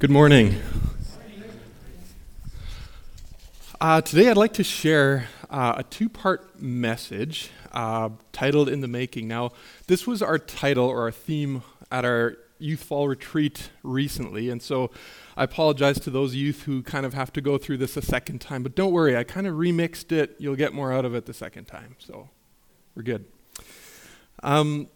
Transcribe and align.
Good 0.00 0.10
morning. 0.10 0.54
Uh, 3.80 4.00
today, 4.00 4.30
I'd 4.30 4.36
like 4.36 4.52
to 4.52 4.62
share 4.62 5.26
uh, 5.50 5.74
a 5.78 5.82
two 5.82 6.08
part 6.08 6.62
message 6.62 7.50
uh, 7.72 8.10
titled 8.30 8.68
In 8.68 8.80
the 8.80 8.86
Making. 8.86 9.26
Now, 9.26 9.50
this 9.88 10.06
was 10.06 10.22
our 10.22 10.38
title 10.38 10.86
or 10.86 11.00
our 11.00 11.10
theme 11.10 11.64
at 11.90 12.04
our 12.04 12.36
youth 12.60 12.84
fall 12.84 13.08
retreat 13.08 13.70
recently, 13.82 14.50
and 14.50 14.62
so 14.62 14.92
I 15.36 15.42
apologize 15.42 15.98
to 15.98 16.10
those 16.10 16.32
youth 16.32 16.62
who 16.62 16.84
kind 16.84 17.04
of 17.04 17.14
have 17.14 17.32
to 17.32 17.40
go 17.40 17.58
through 17.58 17.78
this 17.78 17.96
a 17.96 18.02
second 18.02 18.40
time, 18.40 18.62
but 18.62 18.76
don't 18.76 18.92
worry, 18.92 19.16
I 19.16 19.24
kind 19.24 19.48
of 19.48 19.56
remixed 19.56 20.12
it. 20.12 20.36
You'll 20.38 20.54
get 20.54 20.72
more 20.72 20.92
out 20.92 21.06
of 21.06 21.16
it 21.16 21.26
the 21.26 21.34
second 21.34 21.64
time, 21.64 21.96
so 21.98 22.28
we're 22.94 23.02
good. 23.02 23.24
Um, 24.44 24.90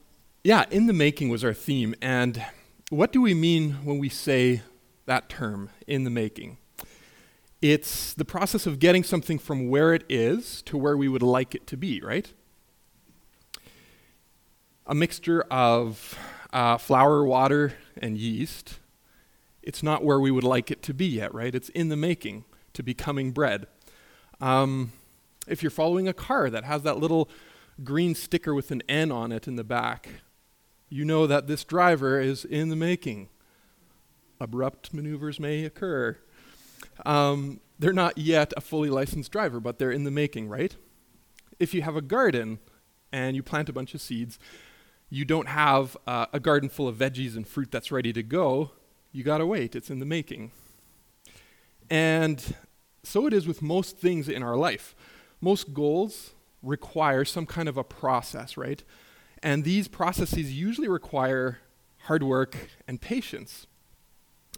yeah, 0.45 0.65
In 0.71 0.87
the 0.87 0.93
Making 0.93 1.29
was 1.29 1.43
our 1.43 1.55
theme, 1.55 1.97
and 2.01 2.45
what 2.89 3.11
do 3.11 3.21
we 3.21 3.35
mean 3.35 3.85
when 3.85 3.99
we 3.99 4.09
say 4.09 4.63
that 5.13 5.29
term, 5.29 5.69
in 5.87 6.05
the 6.05 6.11
making. 6.11 6.57
It's 7.61 8.15
the 8.15 8.25
process 8.25 8.67
of 8.67 8.79
getting 8.79 9.05
something 9.05 9.39
from 9.39 9.69
where 9.69 9.93
it 9.93 10.05
is 10.09 10.63
to 10.63 10.79
where 10.79 10.97
we 10.97 11.07
would 11.07 11.23
like 11.23 11.55
it 11.55 11.67
to 11.67 11.77
be, 11.77 12.01
right? 12.01 12.33
A 14.87 14.95
mixture 14.95 15.43
of 15.51 16.19
uh, 16.51 16.79
flour, 16.79 17.25
water, 17.27 17.75
and 17.99 18.17
yeast. 18.17 18.79
It's 19.63 19.83
not 19.83 20.03
where 20.03 20.19
we 20.19 20.31
would 20.31 20.45
like 20.45 20.71
it 20.71 20.83
to 20.85 20.95
be 20.95 21.05
yet, 21.05 21.35
right? 21.35 21.55
It's 21.55 21.69
in 21.69 21.91
the 21.91 21.97
making 21.97 22.47
to 22.73 22.83
becoming 22.83 23.33
bread. 23.33 23.67
Um, 24.41 24.93
if 25.47 25.63
you're 25.63 25.71
following 25.71 26.09
a 26.09 26.15
car 26.15 26.49
that 26.49 26.65
has 26.65 26.85
that 26.85 26.97
little 26.97 27.29
green 27.85 28.15
sticker 28.15 28.55
with 28.55 28.71
an 28.71 28.83
N 28.89 29.13
on 29.13 29.31
it 29.31 29.47
in 29.47 29.57
the 29.57 29.65
back, 29.79 30.09
you 30.89 31.05
know 31.05 31.27
that 31.27 31.49
this 31.49 31.65
driver 31.65 32.19
is 32.19 32.47
in 32.47 32.71
the 32.71 32.77
making 32.77 33.29
abrupt 34.43 34.93
maneuvers 34.93 35.41
may 35.41 35.65
occur. 35.65 36.19
Um, 37.07 37.61
they're 37.79 37.93
not 37.93 38.19
yet 38.19 38.53
a 38.57 38.61
fully 38.61 38.91
licensed 38.91 39.33
driver, 39.33 39.61
but 39.61 39.79
they're 39.79 39.91
in 39.91 40.05
the 40.05 40.11
making, 40.11 40.49
right? 40.49 40.77
If 41.59 41.75
you 41.75 41.83
have 41.83 41.97
a 41.97 42.03
garden 42.03 42.59
and 43.13 43.37
you 43.37 43.43
plant 43.43 43.69
a 43.69 43.73
bunch 43.73 43.95
of 43.95 44.01
seeds, 44.01 44.39
you 45.11 45.25
don't 45.25 45.49
have 45.49 45.97
uh, 46.07 46.27
a 46.33 46.41
garden 46.41 46.69
full 46.69 46.89
of 46.89 46.97
veggies 46.97 47.37
and 47.37 47.47
fruit 47.47 47.71
that's 47.71 47.93
ready 47.93 48.13
to 48.13 48.23
go. 48.23 48.71
You 49.13 49.23
gotta 49.23 49.47
wait, 49.47 49.75
it's 49.75 49.91
in 49.91 49.99
the 49.99 50.07
making. 50.07 50.53
And 51.91 52.55
so 53.03 53.27
it 53.27 53.33
is 53.33 53.47
with 53.47 53.63
most 53.63 53.99
things 53.99 54.29
in 54.29 54.43
our 54.43 54.57
life. 54.57 54.95
Most 55.41 55.75
goals 55.75 56.31
require 56.63 57.25
some 57.25 57.45
kind 57.45 57.69
of 57.69 57.77
a 57.77 57.85
process, 57.85 58.57
right? 58.57 58.83
And 59.43 59.65
these 59.65 59.89
processes 59.89 60.53
usually 60.53 60.89
require 60.89 61.59
hard 62.05 62.23
work 62.23 62.57
and 62.87 63.01
patience 63.01 63.67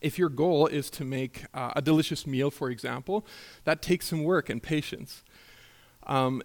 if 0.05 0.19
your 0.19 0.29
goal 0.29 0.67
is 0.67 0.91
to 0.91 1.05
make 1.05 1.47
uh, 1.55 1.73
a 1.75 1.81
delicious 1.81 2.27
meal, 2.27 2.51
for 2.51 2.69
example, 2.69 3.27
that 3.65 3.81
takes 3.81 4.09
some 4.09 4.23
work 4.23 4.51
and 4.51 4.63
patience. 4.63 5.25
Um, 6.07 6.43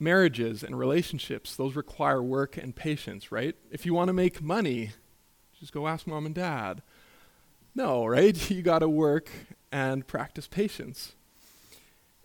marriages 0.00 0.62
and 0.62 0.78
relationships, 0.78 1.54
those 1.54 1.76
require 1.76 2.22
work 2.22 2.56
and 2.56 2.74
patience, 2.74 3.30
right? 3.30 3.54
If 3.70 3.84
you 3.84 3.92
want 3.92 4.08
to 4.08 4.14
make 4.14 4.40
money, 4.40 4.92
just 5.60 5.70
go 5.70 5.86
ask 5.86 6.06
mom 6.06 6.24
and 6.24 6.34
dad. 6.34 6.82
No, 7.74 8.06
right? 8.06 8.50
You 8.50 8.62
got 8.62 8.78
to 8.78 8.88
work 8.88 9.28
and 9.70 10.06
practice 10.06 10.46
patience. 10.46 11.14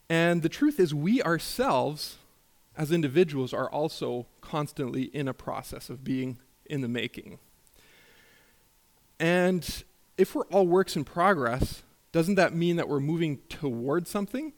And 0.10 0.44
the 0.44 0.50
truth 0.50 0.80
is, 0.80 0.94
we 0.94 1.22
ourselves, 1.22 2.18
as 2.78 2.90
individuals, 2.90 3.54
are 3.54 3.70
also 3.70 4.28
constantly 4.40 5.04
in 5.04 5.28
a 5.28 5.34
process 5.34 5.90
of 5.90 6.06
being 6.06 6.40
in 6.66 6.80
the 6.80 6.88
making. 6.88 7.38
And 9.20 9.84
if 10.20 10.36
we're 10.36 10.46
all 10.48 10.68
works 10.68 10.98
in 10.98 11.06
progress, 11.06 11.82
doesn't 12.12 12.36
that 12.36 12.54
mean 12.54 12.76
that 12.76 12.90
we're 12.90 13.00
moving 13.00 13.38
towards 13.48 14.10
something? 14.10 14.52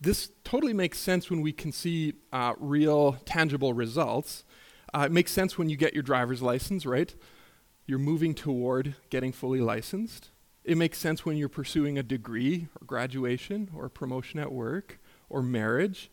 This 0.00 0.30
totally 0.44 0.72
makes 0.72 0.98
sense 0.98 1.28
when 1.28 1.40
we 1.40 1.52
can 1.52 1.72
see 1.72 2.14
uh, 2.32 2.54
real, 2.58 3.14
tangible 3.24 3.74
results. 3.74 4.44
Uh, 4.94 5.00
it 5.06 5.12
makes 5.12 5.32
sense 5.32 5.58
when 5.58 5.68
you 5.68 5.76
get 5.76 5.94
your 5.94 6.04
driver's 6.04 6.42
license, 6.42 6.86
right? 6.86 7.12
You're 7.86 7.98
moving 7.98 8.34
toward 8.34 8.94
getting 9.10 9.32
fully 9.32 9.60
licensed. 9.60 10.30
It 10.62 10.76
makes 10.76 10.98
sense 10.98 11.24
when 11.24 11.36
you're 11.36 11.48
pursuing 11.48 11.98
a 11.98 12.02
degree 12.04 12.68
or 12.80 12.84
graduation 12.86 13.70
or 13.74 13.88
promotion 13.88 14.38
at 14.38 14.52
work 14.52 15.00
or 15.28 15.42
marriage. 15.42 16.08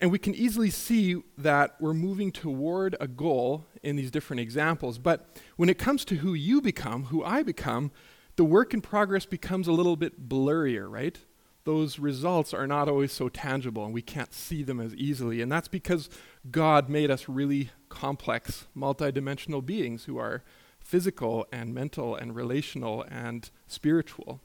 And 0.00 0.10
we 0.10 0.18
can 0.18 0.34
easily 0.34 0.70
see 0.70 1.22
that 1.38 1.76
we're 1.80 1.94
moving 1.94 2.32
toward 2.32 2.96
a 3.00 3.06
goal 3.06 3.66
in 3.82 3.96
these 3.96 4.10
different 4.10 4.40
examples. 4.40 4.98
But 4.98 5.28
when 5.56 5.68
it 5.68 5.78
comes 5.78 6.04
to 6.06 6.16
who 6.16 6.34
you 6.34 6.60
become, 6.60 7.04
who 7.04 7.24
I 7.24 7.42
become, 7.42 7.90
the 8.36 8.44
work 8.44 8.74
in 8.74 8.80
progress 8.80 9.24
becomes 9.24 9.68
a 9.68 9.72
little 9.72 9.96
bit 9.96 10.28
blurrier, 10.28 10.90
right? 10.90 11.18
Those 11.64 11.98
results 11.98 12.52
are 12.52 12.66
not 12.66 12.88
always 12.88 13.12
so 13.12 13.28
tangible 13.28 13.84
and 13.84 13.94
we 13.94 14.02
can't 14.02 14.34
see 14.34 14.62
them 14.62 14.80
as 14.80 14.94
easily. 14.94 15.40
And 15.40 15.50
that's 15.50 15.68
because 15.68 16.10
God 16.50 16.90
made 16.90 17.10
us 17.10 17.28
really 17.28 17.70
complex, 17.88 18.66
multidimensional 18.76 19.64
beings 19.64 20.04
who 20.04 20.18
are 20.18 20.42
physical 20.80 21.46
and 21.50 21.72
mental 21.72 22.14
and 22.14 22.34
relational 22.34 23.04
and 23.08 23.48
spiritual. 23.66 24.40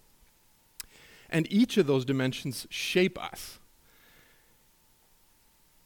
And 1.29 1.51
each 1.51 1.77
of 1.77 1.88
those 1.88 2.05
dimensions 2.05 2.65
shape 2.69 3.21
us. 3.21 3.59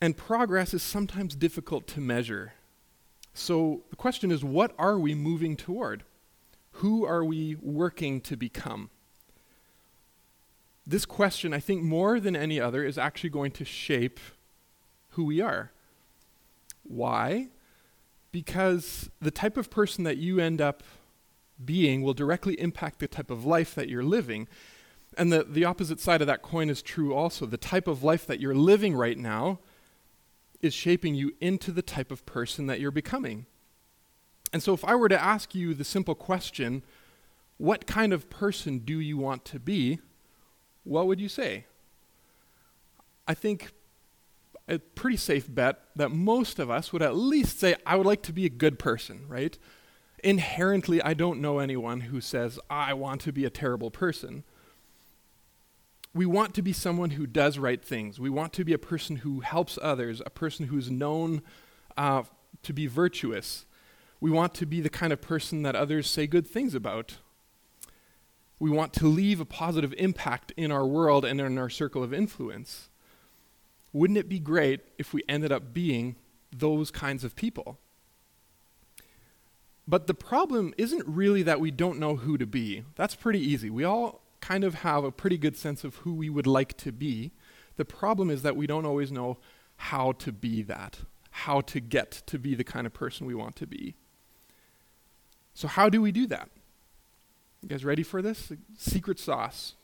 And 0.03 0.18
progress 0.18 0.74
is 0.74 0.84
sometimes 0.84 1.34
difficult 1.34 1.88
to 1.88 2.02
measure. 2.02 2.56
So 3.34 3.84
the 3.90 3.96
question 3.96 4.31
is 4.31 4.44
what 4.44 4.75
are 4.78 5.00
we 5.00 5.16
moving 5.16 5.56
toward? 5.56 6.03
Who 6.74 7.06
are 7.06 7.24
we 7.24 7.56
working 7.62 8.19
to 8.19 8.36
become? 8.36 8.90
This 10.86 11.06
question, 11.06 11.53
I 11.53 11.62
think, 11.62 11.84
more 11.84 12.19
than 12.19 12.36
any 12.36 12.59
other, 12.59 12.84
is 12.84 12.97
actually 12.97 13.30
going 13.30 13.52
to 13.52 13.64
shape 13.64 14.19
who 15.12 15.24
we 15.24 15.40
are. 15.40 15.72
Why? 16.84 17.47
Because 18.34 19.09
the 19.22 19.31
type 19.31 19.56
of 19.56 19.70
person 19.70 20.03
that 20.03 20.18
you 20.18 20.38
end 20.38 20.59
up 20.59 20.84
being 21.64 22.02
will 22.02 22.14
directly 22.14 22.59
impact 22.59 23.00
the 23.00 23.08
type 23.08 23.31
of 23.31 23.46
life 23.46 23.74
that 23.75 23.88
you're 23.88 24.03
living. 24.03 24.50
And 25.18 25.31
the, 25.31 25.46
the 25.46 25.64
opposite 25.64 26.02
side 26.02 26.20
of 26.20 26.28
that 26.28 26.41
coin 26.41 26.70
is 26.70 26.81
true 26.81 27.14
also. 27.14 27.46
The 27.46 27.56
type 27.56 27.88
of 27.88 28.03
life 28.03 28.28
that 28.28 28.41
you're 28.41 28.53
living 28.53 28.97
right 28.97 29.18
now 29.18 29.59
is 30.63 30.74
shaping 30.74 31.13
you 31.13 31.34
into 31.40 31.72
the 31.72 31.81
type 31.81 32.12
of 32.12 32.25
person 32.25 32.66
that 32.68 32.79
you're 32.79 32.90
becoming. 32.90 33.46
And 34.51 34.63
so, 34.63 34.74
if 34.74 34.85
I 34.85 34.96
were 34.96 35.09
to 35.09 35.22
ask 35.22 35.53
you 35.53 35.74
the 35.74 35.84
simple 35.84 36.16
question, 36.16 36.84
what 37.57 37.85
kind 37.85 38.13
of 38.13 38.29
person 38.29 38.79
do 38.79 39.00
you 39.00 39.18
want 39.18 39.46
to 39.46 39.59
be? 39.59 40.00
What 40.84 41.07
would 41.07 41.19
you 41.19 41.29
say? 41.29 41.66
I 43.28 43.34
think 43.34 43.72
a 44.68 44.79
pretty 44.79 45.18
safe 45.18 45.53
bet 45.53 45.79
that 45.96 46.09
most 46.09 46.59
of 46.59 46.69
us 46.69 46.94
would 46.94 47.02
at 47.02 47.16
least 47.16 47.59
say, 47.59 47.75
I 47.85 47.96
would 47.96 48.06
like 48.06 48.22
to 48.23 48.34
be 48.34 48.46
a 48.46 48.50
good 48.50 48.79
person, 48.79 49.25
right? 49.28 49.57
Inherently, 50.23 51.02
I 51.02 51.13
don't 51.13 51.41
know 51.41 51.59
anyone 51.59 52.02
who 52.02 52.22
says, 52.22 52.59
I 52.69 52.94
want 52.94 53.22
to 53.22 53.34
be 53.34 53.44
a 53.44 53.50
terrible 53.50 53.91
person 53.91 54.46
we 56.13 56.25
want 56.25 56.53
to 56.53 56.62
be 56.62 56.74
someone 56.74 57.12
who 57.12 57.25
does 57.25 57.57
right 57.57 57.84
things. 57.84 58.19
We 58.19 58.29
want 58.29 58.53
to 58.53 58.63
be 58.63 58.74
a 58.74 58.78
person 58.78 59.18
who 59.18 59.40
helps 59.40 59.79
others, 59.81 60.22
a 60.25 60.29
person 60.29 60.68
who's 60.68 60.91
known 60.91 61.41
uh, 61.97 62.24
to 62.62 62.74
be 62.74 62.85
virtuous. 62.85 63.66
We 64.22 64.29
want 64.29 64.53
to 64.56 64.66
be 64.66 64.79
the 64.79 64.90
kind 64.90 65.12
of 65.12 65.22
person 65.22 65.63
that 65.63 65.75
others 65.75 66.09
say 66.09 66.28
good 66.28 66.47
things 66.47 66.75
about. 66.75 67.18
We 68.59 68.69
want 68.69 68.94
to 68.94 69.07
leave 69.07 69.40
a 69.40 69.46
positive 69.46 69.94
impact 69.97 70.53
in 70.56 70.72
our 70.72 70.85
world 70.85 71.25
and 71.25 71.41
in 71.41 71.57
our 71.57 71.69
circle 71.69 72.03
of 72.03 72.13
influence. 72.13 72.90
Wouldn't 73.91 74.18
it 74.18 74.29
be 74.29 74.40
great 74.40 74.81
if 74.97 75.13
we 75.13 75.23
ended 75.28 75.52
up 75.52 75.73
being 75.73 76.16
those 76.56 76.91
kinds 76.91 77.23
of 77.23 77.35
people? 77.35 77.79
But 79.88 80.07
the 80.07 80.13
problem 80.13 80.73
isn't 80.78 81.06
really 81.07 81.44
that 81.44 81.59
we 81.59 81.72
don't 81.72 82.00
know 82.00 82.16
who 82.16 82.38
to 82.38 82.46
be. 82.46 82.84
That's 82.96 83.16
pretty 83.16 83.40
easy. 83.40 83.69
We 83.69 83.84
all 83.84 84.22
kind 84.43 84.66
of 84.66 84.75
have 84.75 85.05
a 85.05 85.11
pretty 85.11 85.37
good 85.37 85.55
sense 85.55 85.85
of 85.85 85.95
who 85.97 86.13
we 86.13 86.29
would 86.29 86.45
like 86.45 86.75
to 86.75 86.91
be. 86.91 87.31
The 87.78 87.85
problem 87.85 88.29
is 88.29 88.41
that 88.41 88.57
we 88.57 88.67
don't 88.67 88.85
always 88.85 89.09
know 89.09 89.37
how 89.78 90.11
to 90.11 90.34
be 90.34 90.61
that, 90.63 90.99
how 91.31 91.61
to 91.61 91.79
get 91.79 92.11
to 92.28 92.37
be 92.37 92.53
the 92.53 92.66
kind 92.66 92.85
of 92.85 92.93
person 92.93 93.25
we 93.25 93.34
want 93.34 93.55
to 93.55 93.66
be. 93.66 93.95
So, 95.53 95.69
how 95.69 95.87
do 95.87 96.01
we 96.01 96.11
do 96.11 96.28
that? 96.28 96.49
You 97.61 97.69
guys 97.69 97.85
ready 97.85 98.03
for 98.03 98.22
this? 98.22 98.51
Secret 98.78 99.17
sauce. 99.17 99.75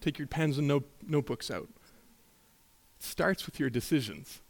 Take 0.00 0.18
your 0.18 0.26
pens 0.26 0.58
and 0.58 0.66
note- 0.66 0.90
notebooks 1.06 1.48
out. 1.48 1.68
It 2.98 3.04
starts 3.04 3.46
with 3.46 3.60
your 3.60 3.70
decisions. 3.70 4.40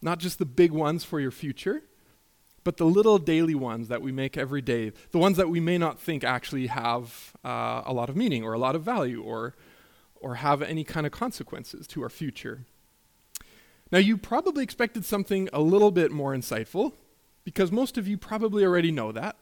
Not 0.00 0.20
just 0.20 0.38
the 0.38 0.46
big 0.46 0.70
ones 0.70 1.02
for 1.04 1.18
your 1.18 1.32
future, 1.32 1.82
but 2.64 2.76
the 2.76 2.84
little 2.84 3.18
daily 3.18 3.54
ones 3.54 3.88
that 3.88 4.02
we 4.02 4.12
make 4.12 4.36
every 4.36 4.62
day, 4.62 4.92
the 5.10 5.18
ones 5.18 5.36
that 5.36 5.48
we 5.48 5.60
may 5.60 5.78
not 5.78 5.98
think 5.98 6.24
actually 6.24 6.68
have 6.68 7.32
uh, 7.44 7.82
a 7.84 7.92
lot 7.92 8.08
of 8.08 8.16
meaning 8.16 8.44
or 8.44 8.52
a 8.52 8.58
lot 8.58 8.76
of 8.76 8.82
value 8.82 9.22
or, 9.22 9.54
or 10.20 10.36
have 10.36 10.62
any 10.62 10.84
kind 10.84 11.04
of 11.06 11.12
consequences 11.12 11.86
to 11.88 12.02
our 12.02 12.08
future. 12.08 12.64
Now, 13.90 13.98
you 13.98 14.16
probably 14.16 14.62
expected 14.62 15.04
something 15.04 15.48
a 15.52 15.60
little 15.60 15.90
bit 15.90 16.10
more 16.10 16.34
insightful 16.34 16.92
because 17.44 17.72
most 17.72 17.98
of 17.98 18.06
you 18.06 18.16
probably 18.16 18.64
already 18.64 18.90
know 18.90 19.12
that. 19.12 19.36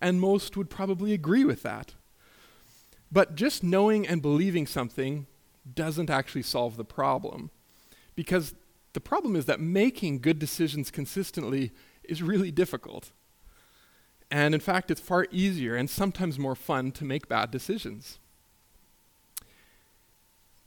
and 0.00 0.20
most 0.20 0.56
would 0.56 0.70
probably 0.70 1.12
agree 1.12 1.44
with 1.44 1.62
that. 1.62 1.94
But 3.10 3.34
just 3.34 3.62
knowing 3.62 4.06
and 4.06 4.20
believing 4.22 4.66
something 4.66 5.26
doesn't 5.74 6.10
actually 6.10 6.42
solve 6.42 6.76
the 6.76 6.84
problem. 6.84 7.50
Because 8.14 8.54
the 8.92 9.00
problem 9.00 9.36
is 9.36 9.46
that 9.46 9.60
making 9.60 10.20
good 10.20 10.38
decisions 10.38 10.90
consistently 10.90 11.72
is 12.08 12.22
really 12.22 12.50
difficult. 12.50 13.10
And 14.30 14.54
in 14.54 14.60
fact, 14.60 14.90
it's 14.90 15.00
far 15.00 15.26
easier 15.30 15.74
and 15.74 15.88
sometimes 15.88 16.38
more 16.38 16.54
fun 16.54 16.92
to 16.92 17.04
make 17.04 17.28
bad 17.28 17.50
decisions. 17.50 18.18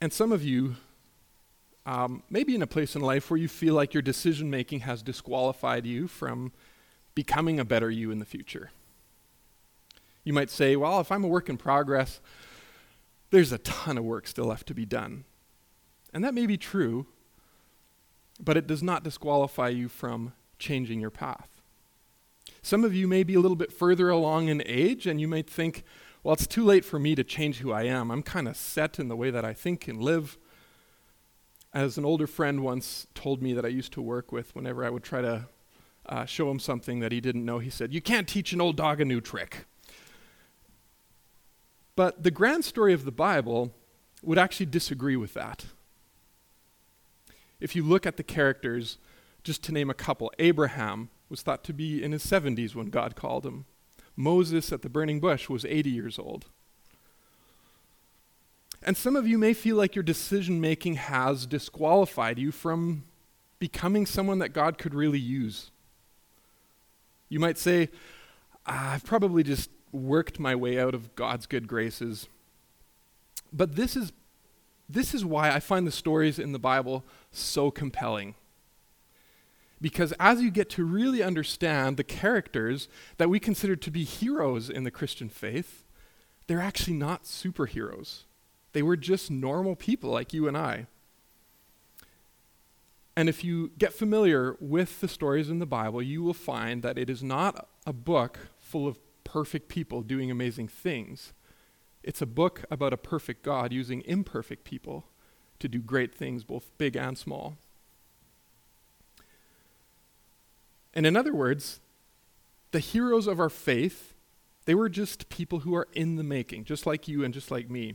And 0.00 0.12
some 0.12 0.32
of 0.32 0.42
you 0.42 0.76
um, 1.84 2.22
maybe 2.30 2.54
in 2.54 2.62
a 2.62 2.66
place 2.66 2.94
in 2.94 3.02
life 3.02 3.30
where 3.30 3.38
you 3.38 3.48
feel 3.48 3.74
like 3.74 3.94
your 3.94 4.02
decision 4.02 4.50
making 4.50 4.80
has 4.80 5.02
disqualified 5.02 5.84
you 5.84 6.06
from 6.06 6.52
becoming 7.14 7.58
a 7.58 7.64
better 7.64 7.90
you 7.90 8.10
in 8.10 8.18
the 8.18 8.24
future. 8.24 8.70
You 10.24 10.32
might 10.32 10.50
say, 10.50 10.76
well, 10.76 11.00
if 11.00 11.10
I'm 11.10 11.24
a 11.24 11.28
work 11.28 11.48
in 11.48 11.56
progress, 11.56 12.20
there's 13.30 13.50
a 13.50 13.58
ton 13.58 13.98
of 13.98 14.04
work 14.04 14.28
still 14.28 14.46
left 14.46 14.68
to 14.68 14.74
be 14.74 14.86
done. 14.86 15.24
And 16.14 16.22
that 16.22 16.34
may 16.34 16.46
be 16.46 16.56
true, 16.56 17.06
but 18.40 18.56
it 18.56 18.66
does 18.66 18.82
not 18.82 19.02
disqualify 19.02 19.70
you 19.70 19.88
from 19.88 20.32
changing 20.62 21.00
your 21.00 21.10
path. 21.10 21.60
Some 22.62 22.84
of 22.84 22.94
you 22.94 23.08
may 23.08 23.24
be 23.24 23.34
a 23.34 23.40
little 23.40 23.56
bit 23.56 23.72
further 23.72 24.08
along 24.08 24.48
in 24.48 24.62
age, 24.64 25.06
and 25.06 25.20
you 25.20 25.26
might 25.26 25.50
think, 25.50 25.82
well, 26.22 26.32
it's 26.32 26.46
too 26.46 26.64
late 26.64 26.84
for 26.84 27.00
me 27.00 27.16
to 27.16 27.24
change 27.24 27.58
who 27.58 27.72
I 27.72 27.82
am. 27.82 28.10
I'm 28.10 28.22
kind 28.22 28.46
of 28.46 28.56
set 28.56 29.00
in 29.00 29.08
the 29.08 29.16
way 29.16 29.30
that 29.30 29.44
I 29.44 29.52
think 29.52 29.88
and 29.88 30.00
live. 30.00 30.38
As 31.74 31.98
an 31.98 32.04
older 32.04 32.28
friend 32.28 32.62
once 32.62 33.08
told 33.14 33.42
me 33.42 33.52
that 33.54 33.64
I 33.64 33.68
used 33.68 33.92
to 33.94 34.00
work 34.02 34.30
with, 34.30 34.54
whenever 34.54 34.84
I 34.84 34.90
would 34.90 35.02
try 35.02 35.20
to 35.20 35.46
uh, 36.06 36.24
show 36.24 36.48
him 36.50 36.60
something 36.60 37.00
that 37.00 37.10
he 37.10 37.20
didn't 37.20 37.44
know, 37.44 37.58
he 37.58 37.70
said, 37.70 37.92
You 37.92 38.00
can't 38.00 38.28
teach 38.28 38.52
an 38.52 38.60
old 38.60 38.76
dog 38.76 39.00
a 39.00 39.04
new 39.04 39.20
trick. 39.20 39.66
But 41.96 42.22
the 42.22 42.30
grand 42.30 42.64
story 42.64 42.92
of 42.92 43.04
the 43.04 43.12
Bible 43.12 43.72
would 44.22 44.38
actually 44.38 44.66
disagree 44.66 45.16
with 45.16 45.34
that. 45.34 45.66
If 47.58 47.74
you 47.74 47.82
look 47.82 48.06
at 48.06 48.16
the 48.16 48.22
characters, 48.22 48.98
just 49.42 49.62
to 49.64 49.72
name 49.72 49.90
a 49.90 49.94
couple, 49.94 50.32
Abraham 50.38 51.10
was 51.28 51.42
thought 51.42 51.64
to 51.64 51.72
be 51.72 52.02
in 52.02 52.12
his 52.12 52.24
70s 52.24 52.74
when 52.74 52.90
God 52.90 53.16
called 53.16 53.44
him. 53.44 53.64
Moses 54.16 54.72
at 54.72 54.82
the 54.82 54.88
burning 54.88 55.20
bush 55.20 55.48
was 55.48 55.64
80 55.64 55.90
years 55.90 56.18
old. 56.18 56.46
And 58.82 58.96
some 58.96 59.16
of 59.16 59.26
you 59.26 59.38
may 59.38 59.52
feel 59.52 59.76
like 59.76 59.94
your 59.94 60.02
decision 60.02 60.60
making 60.60 60.94
has 60.94 61.46
disqualified 61.46 62.38
you 62.38 62.50
from 62.50 63.04
becoming 63.58 64.06
someone 64.06 64.40
that 64.40 64.50
God 64.50 64.76
could 64.76 64.92
really 64.92 65.20
use. 65.20 65.70
You 67.28 67.38
might 67.38 67.58
say, 67.58 67.90
I've 68.66 69.04
probably 69.04 69.42
just 69.42 69.70
worked 69.92 70.40
my 70.40 70.54
way 70.54 70.78
out 70.80 70.94
of 70.94 71.14
God's 71.14 71.46
good 71.46 71.68
graces. 71.68 72.28
But 73.52 73.76
this 73.76 73.96
is, 73.96 74.12
this 74.88 75.14
is 75.14 75.24
why 75.24 75.50
I 75.50 75.60
find 75.60 75.86
the 75.86 75.92
stories 75.92 76.38
in 76.38 76.52
the 76.52 76.58
Bible 76.58 77.04
so 77.30 77.70
compelling. 77.70 78.34
Because 79.82 80.12
as 80.20 80.40
you 80.40 80.50
get 80.50 80.70
to 80.70 80.84
really 80.84 81.22
understand 81.22 81.96
the 81.96 82.04
characters 82.04 82.88
that 83.18 83.28
we 83.28 83.40
consider 83.40 83.74
to 83.74 83.90
be 83.90 84.04
heroes 84.04 84.70
in 84.70 84.84
the 84.84 84.92
Christian 84.92 85.28
faith, 85.28 85.84
they're 86.46 86.60
actually 86.60 86.96
not 86.96 87.24
superheroes. 87.24 88.22
They 88.72 88.82
were 88.82 88.96
just 88.96 89.30
normal 89.30 89.74
people 89.74 90.10
like 90.10 90.32
you 90.32 90.46
and 90.46 90.56
I. 90.56 90.86
And 93.16 93.28
if 93.28 93.44
you 93.44 93.72
get 93.76 93.92
familiar 93.92 94.56
with 94.60 95.00
the 95.00 95.08
stories 95.08 95.50
in 95.50 95.58
the 95.58 95.66
Bible, 95.66 96.00
you 96.00 96.22
will 96.22 96.32
find 96.32 96.82
that 96.82 96.96
it 96.96 97.10
is 97.10 97.22
not 97.22 97.68
a 97.84 97.92
book 97.92 98.38
full 98.58 98.86
of 98.86 98.98
perfect 99.24 99.68
people 99.68 100.02
doing 100.02 100.30
amazing 100.30 100.68
things. 100.68 101.32
It's 102.04 102.22
a 102.22 102.26
book 102.26 102.64
about 102.70 102.92
a 102.92 102.96
perfect 102.96 103.42
God 103.42 103.72
using 103.72 104.02
imperfect 104.02 104.64
people 104.64 105.08
to 105.58 105.68
do 105.68 105.80
great 105.80 106.14
things, 106.14 106.44
both 106.44 106.70
big 106.78 106.96
and 106.96 107.18
small. 107.18 107.58
And 110.94 111.06
in 111.06 111.16
other 111.16 111.34
words, 111.34 111.80
the 112.70 112.78
heroes 112.78 113.26
of 113.26 113.40
our 113.40 113.50
faith, 113.50 114.14
they 114.64 114.74
were 114.74 114.88
just 114.88 115.28
people 115.28 115.60
who 115.60 115.74
are 115.74 115.88
in 115.92 116.16
the 116.16 116.22
making, 116.22 116.64
just 116.64 116.86
like 116.86 117.08
you 117.08 117.24
and 117.24 117.32
just 117.32 117.50
like 117.50 117.70
me 117.70 117.94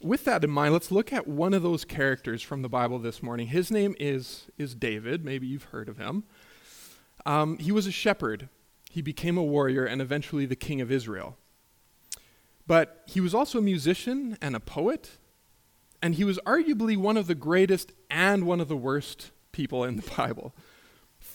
with 0.00 0.24
that 0.24 0.44
in 0.44 0.50
mind, 0.50 0.72
let's 0.72 0.90
look 0.90 1.12
at 1.12 1.26
one 1.26 1.54
of 1.54 1.62
those 1.62 1.84
characters 1.84 2.42
from 2.42 2.62
the 2.62 2.68
Bible 2.68 2.98
this 2.98 3.22
morning. 3.22 3.48
His 3.48 3.70
name 3.70 3.94
is, 3.98 4.44
is 4.58 4.74
David. 4.74 5.24
Maybe 5.24 5.46
you've 5.46 5.64
heard 5.64 5.88
of 5.88 5.98
him. 5.98 6.24
Um, 7.24 7.58
he 7.58 7.72
was 7.72 7.86
a 7.86 7.92
shepherd. 7.92 8.48
He 8.90 9.02
became 9.02 9.36
a 9.36 9.42
warrior 9.42 9.84
and 9.84 10.02
eventually 10.02 10.46
the 10.46 10.56
king 10.56 10.80
of 10.80 10.92
Israel. 10.92 11.36
But 12.66 13.02
he 13.06 13.20
was 13.20 13.34
also 13.34 13.58
a 13.58 13.62
musician 13.62 14.36
and 14.42 14.56
a 14.56 14.60
poet, 14.60 15.12
and 16.02 16.16
he 16.16 16.24
was 16.24 16.38
arguably 16.40 16.96
one 16.96 17.16
of 17.16 17.26
the 17.26 17.34
greatest 17.34 17.92
and 18.10 18.44
one 18.44 18.60
of 18.60 18.68
the 18.68 18.76
worst 18.76 19.30
people 19.52 19.84
in 19.84 19.96
the 19.96 20.10
Bible. 20.16 20.54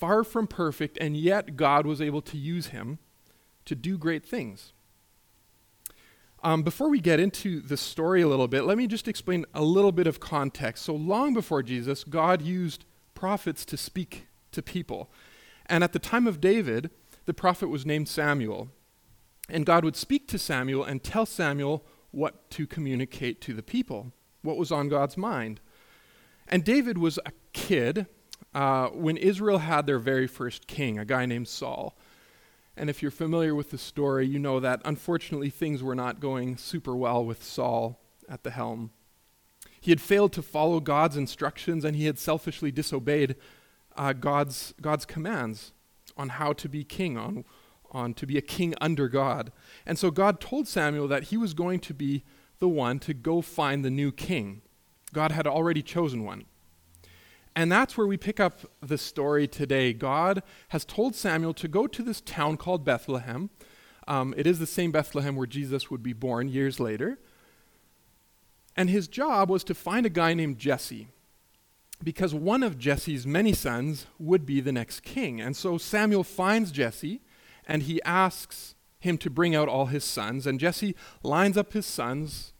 Far 0.01 0.23
from 0.23 0.47
perfect, 0.47 0.97
and 0.99 1.15
yet 1.15 1.55
God 1.55 1.85
was 1.85 2.01
able 2.01 2.23
to 2.23 2.35
use 2.35 2.69
him 2.69 2.97
to 3.65 3.75
do 3.75 3.99
great 3.99 4.25
things. 4.25 4.73
Um, 6.41 6.63
before 6.63 6.89
we 6.89 6.99
get 6.99 7.19
into 7.19 7.61
the 7.61 7.77
story 7.77 8.23
a 8.23 8.27
little 8.27 8.47
bit, 8.47 8.63
let 8.63 8.79
me 8.79 8.87
just 8.87 9.07
explain 9.07 9.45
a 9.53 9.61
little 9.61 9.91
bit 9.91 10.07
of 10.07 10.19
context. 10.19 10.85
So, 10.85 10.95
long 10.95 11.35
before 11.35 11.61
Jesus, 11.61 12.03
God 12.03 12.41
used 12.41 12.83
prophets 13.13 13.63
to 13.65 13.77
speak 13.77 14.25
to 14.53 14.63
people. 14.63 15.11
And 15.67 15.83
at 15.83 15.93
the 15.93 15.99
time 15.99 16.25
of 16.25 16.41
David, 16.41 16.89
the 17.27 17.33
prophet 17.35 17.67
was 17.67 17.85
named 17.85 18.07
Samuel. 18.07 18.69
And 19.49 19.67
God 19.67 19.85
would 19.85 19.95
speak 19.95 20.27
to 20.29 20.39
Samuel 20.39 20.83
and 20.83 21.03
tell 21.03 21.27
Samuel 21.27 21.85
what 22.09 22.49
to 22.49 22.65
communicate 22.65 23.39
to 23.41 23.53
the 23.53 23.61
people, 23.61 24.13
what 24.41 24.57
was 24.57 24.71
on 24.71 24.89
God's 24.89 25.15
mind. 25.15 25.61
And 26.47 26.63
David 26.63 26.97
was 26.97 27.19
a 27.23 27.33
kid 27.53 28.07
uh, 28.53 28.87
when 28.89 29.17
Israel 29.17 29.59
had 29.59 29.85
their 29.85 29.99
very 29.99 30.27
first 30.27 30.67
king, 30.67 30.99
a 30.99 31.05
guy 31.05 31.25
named 31.25 31.47
Saul. 31.47 31.95
And 32.75 32.89
if 32.89 33.01
you're 33.01 33.11
familiar 33.11 33.53
with 33.53 33.71
the 33.71 33.77
story, 33.77 34.25
you 34.25 34.39
know 34.39 34.59
that 34.59 34.81
unfortunately 34.85 35.49
things 35.49 35.83
were 35.83 35.95
not 35.95 36.19
going 36.19 36.57
super 36.57 36.95
well 36.95 37.23
with 37.23 37.43
Saul 37.43 37.99
at 38.29 38.43
the 38.43 38.51
helm. 38.51 38.91
He 39.79 39.91
had 39.91 40.01
failed 40.01 40.31
to 40.33 40.41
follow 40.41 40.79
God's 40.79 41.17
instructions 41.17 41.83
and 41.83 41.95
he 41.95 42.05
had 42.05 42.19
selfishly 42.19 42.71
disobeyed 42.71 43.35
uh, 43.97 44.13
God's, 44.13 44.73
God's 44.81 45.05
commands 45.05 45.73
on 46.15 46.29
how 46.29 46.53
to 46.53 46.69
be 46.69 46.83
king, 46.83 47.17
on, 47.17 47.45
on 47.91 48.13
to 48.13 48.25
be 48.25 48.37
a 48.37 48.41
king 48.41 48.73
under 48.79 49.09
God. 49.09 49.51
And 49.85 49.97
so 49.97 50.11
God 50.11 50.39
told 50.39 50.67
Samuel 50.67 51.07
that 51.07 51.25
he 51.25 51.37
was 51.37 51.53
going 51.53 51.79
to 51.81 51.93
be 51.93 52.23
the 52.59 52.69
one 52.69 52.99
to 52.99 53.13
go 53.13 53.41
find 53.41 53.83
the 53.83 53.89
new 53.89 54.11
king. 54.11 54.61
God 55.13 55.31
had 55.31 55.47
already 55.47 55.81
chosen 55.81 56.23
one. 56.23 56.45
And 57.55 57.71
that's 57.71 57.97
where 57.97 58.07
we 58.07 58.17
pick 58.17 58.39
up 58.39 58.61
the 58.81 58.97
story 58.97 59.47
today. 59.47 59.91
God 59.91 60.41
has 60.69 60.85
told 60.85 61.15
Samuel 61.15 61.53
to 61.55 61.67
go 61.67 61.85
to 61.85 62.01
this 62.01 62.21
town 62.21 62.55
called 62.57 62.85
Bethlehem. 62.85 63.49
Um, 64.07 64.33
it 64.37 64.47
is 64.47 64.59
the 64.59 64.65
same 64.65 64.91
Bethlehem 64.91 65.35
where 65.35 65.47
Jesus 65.47 65.91
would 65.91 66.01
be 66.01 66.13
born 66.13 66.47
years 66.47 66.79
later. 66.79 67.19
And 68.77 68.89
his 68.89 69.09
job 69.09 69.49
was 69.49 69.65
to 69.65 69.75
find 69.75 70.05
a 70.05 70.09
guy 70.09 70.33
named 70.33 70.57
Jesse, 70.57 71.09
because 72.01 72.33
one 72.33 72.63
of 72.63 72.79
Jesse's 72.79 73.27
many 73.27 73.51
sons 73.51 74.07
would 74.17 74.45
be 74.45 74.61
the 74.61 74.71
next 74.71 75.01
king. 75.01 75.41
And 75.41 75.55
so 75.55 75.77
Samuel 75.77 76.23
finds 76.23 76.71
Jesse, 76.71 77.21
and 77.67 77.83
he 77.83 78.01
asks 78.03 78.75
him 78.99 79.17
to 79.17 79.29
bring 79.29 79.55
out 79.55 79.67
all 79.67 79.87
his 79.87 80.05
sons. 80.05 80.47
And 80.47 80.59
Jesse 80.59 80.95
lines 81.21 81.57
up 81.57 81.73
his 81.73 81.85
sons 81.85 82.53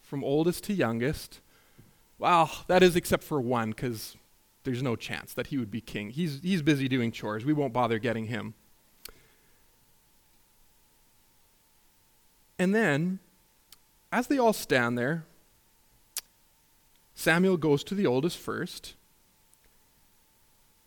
from 0.00 0.24
oldest 0.24 0.64
to 0.64 0.72
youngest. 0.72 1.40
Well, 2.18 2.50
that 2.66 2.82
is 2.82 2.96
except 2.96 3.22
for 3.22 3.40
one, 3.40 3.70
because 3.70 4.16
there's 4.68 4.82
no 4.82 4.96
chance 4.96 5.32
that 5.32 5.46
he 5.46 5.56
would 5.56 5.70
be 5.70 5.80
king. 5.80 6.10
He's, 6.10 6.40
he's 6.42 6.60
busy 6.60 6.88
doing 6.88 7.10
chores. 7.10 7.42
We 7.42 7.54
won't 7.54 7.72
bother 7.72 7.98
getting 7.98 8.26
him. 8.26 8.52
And 12.58 12.74
then, 12.74 13.18
as 14.12 14.26
they 14.26 14.36
all 14.36 14.52
stand 14.52 14.98
there, 14.98 15.24
Samuel 17.14 17.56
goes 17.56 17.82
to 17.84 17.94
the 17.94 18.06
oldest 18.06 18.36
first. 18.36 18.92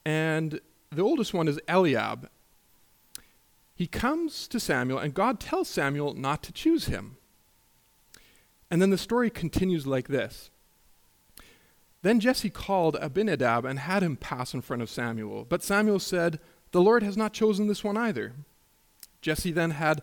And 0.05 0.61
the 0.91 1.01
oldest 1.01 1.33
one 1.33 1.47
is 1.47 1.59
Eliab. 1.67 2.29
He 3.73 3.87
comes 3.87 4.47
to 4.49 4.59
Samuel, 4.59 4.99
and 4.99 5.15
God 5.15 5.39
tells 5.39 5.67
Samuel 5.67 6.13
not 6.13 6.43
to 6.43 6.51
choose 6.51 6.85
him. 6.85 7.17
And 8.69 8.79
then 8.79 8.91
the 8.91 8.97
story 8.99 9.31
continues 9.31 9.87
like 9.87 10.07
this 10.07 10.51
then 12.01 12.19
Jesse 12.19 12.49
called 12.49 12.97
Abinadab 12.99 13.65
and 13.65 13.79
had 13.79 14.01
him 14.01 14.17
pass 14.17 14.53
in 14.53 14.61
front 14.61 14.81
of 14.81 14.89
Samuel. 14.89 15.45
But 15.47 15.63
Samuel 15.63 15.99
said, 15.99 16.39
The 16.71 16.81
Lord 16.81 17.03
has 17.03 17.15
not 17.15 17.33
chosen 17.33 17.67
this 17.67 17.83
one 17.83 17.97
either. 17.97 18.33
Jesse 19.21 19.51
then 19.51 19.71
had 19.71 20.01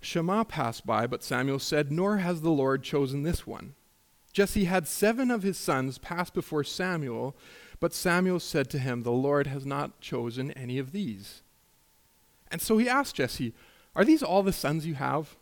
Shammah 0.00 0.44
pass 0.46 0.80
by, 0.80 1.06
but 1.06 1.22
Samuel 1.22 1.60
said, 1.60 1.92
Nor 1.92 2.18
has 2.18 2.40
the 2.40 2.50
Lord 2.50 2.82
chosen 2.82 3.22
this 3.22 3.46
one. 3.46 3.74
Jesse 4.32 4.64
had 4.64 4.88
seven 4.88 5.30
of 5.30 5.42
his 5.42 5.56
sons 5.56 5.98
pass 5.98 6.30
before 6.30 6.64
Samuel, 6.64 7.36
but 7.78 7.94
Samuel 7.94 8.40
said 8.40 8.68
to 8.70 8.78
him, 8.78 9.02
The 9.02 9.12
Lord 9.12 9.46
has 9.46 9.64
not 9.64 10.00
chosen 10.00 10.50
any 10.52 10.78
of 10.78 10.92
these. 10.92 11.42
And 12.50 12.60
so 12.60 12.76
he 12.76 12.88
asked 12.88 13.16
Jesse, 13.16 13.54
Are 13.94 14.04
these 14.04 14.22
all 14.22 14.42
the 14.42 14.52
sons 14.52 14.84
you 14.84 14.94
have? 14.94 15.36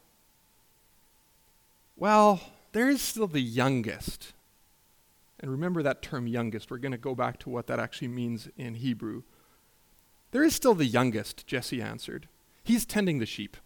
Well, 1.97 2.41
there 2.73 2.91
is 2.91 3.01
still 3.01 3.27
the 3.27 3.41
youngest. 3.41 4.34
And 5.45 5.53
remember 5.53 5.83
that 5.83 6.01
term 6.01 6.27
youngest. 6.27 6.71
We're 6.71 6.79
going 6.79 6.93
to 6.93 6.97
go 6.97 7.15
back 7.15 7.39
to 7.41 7.51
what 7.51 7.67
that 7.67 7.79
actually 7.79 8.09
means 8.09 8.49
in 8.57 8.77
Hebrew. 8.77 9.25
There 10.31 10.43
is 10.43 10.55
still 10.55 10.75
the 10.75 10.87
youngest, 10.87 11.47
Jesse 11.47 11.83
answered. 11.83 12.29
He's 12.63 12.87
tending 12.87 13.19
the 13.19 13.27
sheep. 13.27 13.59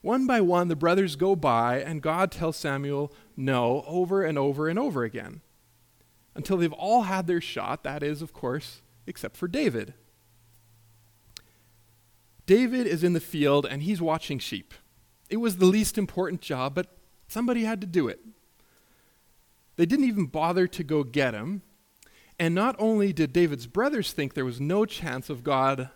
One 0.00 0.28
by 0.28 0.40
one, 0.40 0.68
the 0.68 0.76
brothers 0.76 1.16
go 1.16 1.34
by, 1.34 1.80
and 1.80 2.00
God 2.00 2.30
tells 2.30 2.56
Samuel 2.56 3.12
no 3.36 3.82
over 3.84 4.22
and 4.22 4.38
over 4.38 4.68
and 4.68 4.78
over 4.78 5.02
again 5.02 5.40
until 6.36 6.56
they've 6.56 6.72
all 6.72 7.02
had 7.02 7.26
their 7.26 7.40
shot. 7.40 7.82
That 7.82 8.04
is, 8.04 8.22
of 8.22 8.32
course, 8.32 8.80
except 9.08 9.36
for 9.36 9.48
David. 9.48 9.92
David 12.46 12.86
is 12.86 13.02
in 13.02 13.12
the 13.12 13.18
field 13.18 13.66
and 13.66 13.82
he's 13.82 14.00
watching 14.00 14.38
sheep. 14.38 14.72
It 15.28 15.38
was 15.38 15.56
the 15.56 15.66
least 15.66 15.98
important 15.98 16.40
job, 16.40 16.76
but 16.76 16.96
somebody 17.26 17.64
had 17.64 17.80
to 17.80 17.88
do 17.88 18.06
it. 18.06 18.20
They 19.76 19.86
didn't 19.86 20.06
even 20.06 20.26
bother 20.26 20.66
to 20.66 20.84
go 20.84 21.04
get 21.04 21.34
him. 21.34 21.62
And 22.38 22.54
not 22.54 22.76
only 22.78 23.12
did 23.12 23.32
David's 23.32 23.66
brothers 23.66 24.12
think 24.12 24.34
there 24.34 24.44
was 24.44 24.60
no 24.60 24.84
chance 24.84 25.30
of 25.30 25.44
God 25.44 25.90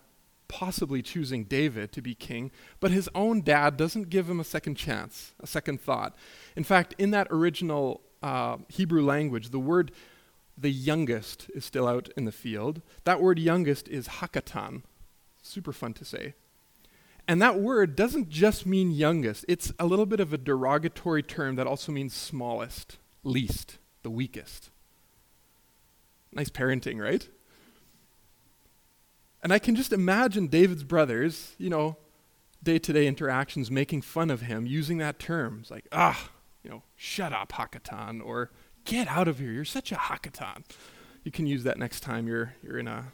possibly 0.48 1.02
choosing 1.02 1.44
David 1.44 1.92
to 1.92 2.00
be 2.00 2.14
king, 2.14 2.52
but 2.78 2.90
his 2.90 3.08
own 3.14 3.40
dad 3.40 3.76
doesn't 3.76 4.10
give 4.10 4.30
him 4.30 4.38
a 4.38 4.44
second 4.44 4.76
chance, 4.76 5.34
a 5.40 5.46
second 5.46 5.80
thought. 5.80 6.14
In 6.54 6.62
fact, 6.64 6.94
in 6.98 7.10
that 7.10 7.26
original 7.30 8.02
uh, 8.22 8.58
Hebrew 8.68 9.04
language, 9.04 9.50
the 9.50 9.58
word 9.58 9.92
the 10.58 10.70
youngest 10.70 11.50
is 11.54 11.64
still 11.64 11.86
out 11.86 12.08
in 12.16 12.24
the 12.24 12.32
field. 12.32 12.80
That 13.04 13.20
word 13.20 13.38
youngest 13.38 13.88
is 13.88 14.08
hakatan. 14.08 14.82
Super 15.42 15.72
fun 15.72 15.92
to 15.94 16.04
say. 16.04 16.34
And 17.28 17.42
that 17.42 17.58
word 17.58 17.96
doesn't 17.96 18.28
just 18.28 18.66
mean 18.66 18.90
youngest, 18.90 19.44
it's 19.48 19.72
a 19.78 19.86
little 19.86 20.06
bit 20.06 20.20
of 20.20 20.32
a 20.32 20.38
derogatory 20.38 21.22
term 21.22 21.56
that 21.56 21.66
also 21.66 21.90
means 21.90 22.14
smallest, 22.14 22.98
least, 23.26 23.78
the 24.02 24.10
weakest. 24.10 24.70
Nice 26.32 26.50
parenting, 26.50 27.00
right? 27.00 27.28
And 29.42 29.52
I 29.52 29.58
can 29.58 29.76
just 29.76 29.92
imagine 29.92 30.46
David's 30.46 30.84
brothers, 30.84 31.54
you 31.58 31.70
know, 31.70 31.96
day 32.62 32.78
to 32.78 32.92
day 32.92 33.06
interactions 33.06 33.70
making 33.70 34.02
fun 34.02 34.30
of 34.30 34.42
him 34.42 34.66
using 34.66 34.98
that 34.98 35.18
term. 35.18 35.58
It's 35.60 35.70
like, 35.70 35.86
ah, 35.92 36.30
you 36.62 36.70
know, 36.70 36.82
shut 36.96 37.32
up, 37.32 37.52
Hakatan, 37.52 38.24
or 38.24 38.50
get 38.84 39.08
out 39.08 39.28
of 39.28 39.38
here. 39.38 39.52
You're 39.52 39.64
such 39.64 39.92
a 39.92 39.96
Hakatan. 39.96 40.64
You 41.22 41.30
can 41.30 41.46
use 41.46 41.64
that 41.64 41.78
next 41.78 42.00
time 42.00 42.26
you're, 42.26 42.54
you're 42.62 42.78
in 42.78 42.88
a, 42.88 43.06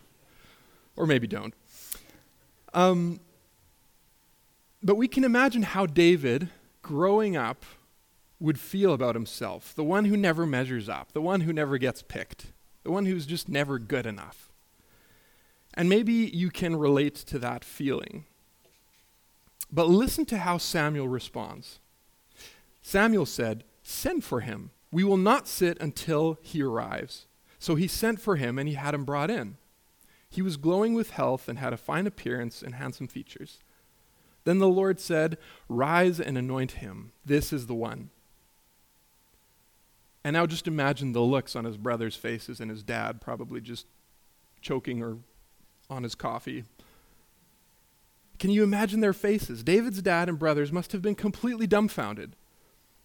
or 0.97 1.07
maybe 1.07 1.27
don't. 1.27 1.55
Um, 2.75 3.21
but 4.83 4.97
we 4.97 5.09
can 5.09 5.25
imagine 5.25 5.63
how 5.63 5.87
David, 5.87 6.49
growing 6.83 7.37
up, 7.37 7.65
would 8.43 8.59
feel 8.59 8.93
about 8.93 9.15
himself 9.15 9.73
the 9.75 9.85
one 9.85 10.07
who 10.07 10.17
never 10.17 10.45
measures 10.45 10.89
up, 10.89 11.13
the 11.13 11.23
one 11.23 11.43
who 11.43 11.53
never 11.53 11.79
gets 11.79 12.03
picked, 12.03 12.47
the 12.83 12.91
one 12.91 13.07
who's 13.07 13.25
just 13.25 13.49
never 13.49 13.79
good 13.79 14.05
enough. 14.05 14.51
And 15.75 15.89
maybe 15.89 16.13
you 16.13 16.51
can 16.51 16.77
relate 16.77 17.15
to 17.15 17.39
that 17.39 17.65
feeling. 17.65 18.25
But 19.71 19.89
listen 19.89 20.27
to 20.27 20.39
how 20.39 20.59
Samuel 20.59 21.09
responds. 21.09 21.79
Samuel 22.83 23.27
said, 23.27 23.65
Send 23.83 24.25
for 24.25 24.41
him. 24.41 24.71
We 24.91 25.05
will 25.05 25.17
not 25.17 25.49
sit 25.49 25.81
until 25.81 26.39
he 26.43 26.63
arrives. 26.63 27.27
So 27.59 27.77
he 27.77 27.87
sent 27.87 28.21
for 28.21 28.37
him, 28.37 28.59
and 28.59 28.69
he 28.69 28.75
had 28.75 28.93
him 28.93 29.05
brought 29.05 29.31
in. 29.31 29.57
He 30.29 30.43
was 30.43 30.57
glowing 30.57 30.95
with 30.95 31.11
health 31.11 31.49
and 31.49 31.59
had 31.59 31.73
a 31.73 31.79
fine 31.79 32.07
appearance 32.07 32.61
and 32.61 32.75
handsome 32.75 33.07
features. 33.07 33.61
Then 34.45 34.59
the 34.59 34.69
Lord 34.69 34.99
said, 34.99 35.39
Rise 35.69 36.21
and 36.21 36.37
anoint 36.37 36.73
him. 36.73 37.13
This 37.25 37.53
is 37.53 37.67
the 37.67 37.75
one. 37.75 38.11
And 40.25 40.35
now 40.35 40.47
just 40.47 40.69
imagine 40.69 41.13
the 41.13 41.21
looks 41.21 41.57
on 41.57 41.65
his 41.65 41.77
brothers' 41.77 42.17
faces 42.17 42.61
and 42.61 42.71
his 42.71 42.83
dad 42.83 43.21
probably 43.21 43.61
just 43.61 43.87
choking 44.61 45.03
or 45.03 45.19
on 45.91 46.03
his 46.03 46.15
coffee. 46.15 46.65
Can 48.39 48.51
you 48.51 48.63
imagine 48.63 49.01
their 49.01 49.13
faces? 49.13 49.63
David's 49.63 50.03
dad 50.03 50.29
and 50.29 50.39
brothers 50.39 50.73
must 50.73 50.93
have 50.93 51.03
been 51.03 51.15
completely 51.15 51.67
dumbfounded. 51.67 52.35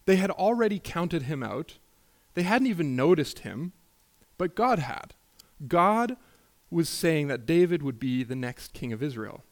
They 0.06 0.16
had 0.16 0.32
already 0.32 0.80
counted 0.80 1.24
him 1.24 1.44
out, 1.44 1.78
they 2.34 2.44
hadn't 2.44 2.68
even 2.68 2.96
noticed 2.96 3.40
him, 3.40 3.74
but 4.38 4.56
God 4.56 4.80
had. 4.80 5.16
God 5.68 6.18
was 6.70 6.88
saying 6.88 7.28
that 7.28 7.46
David 7.46 7.82
would 7.82 8.00
be 8.00 8.24
the 8.24 8.36
next 8.36 8.74
king 8.74 8.94
of 8.94 9.02
Israel. 9.02 9.44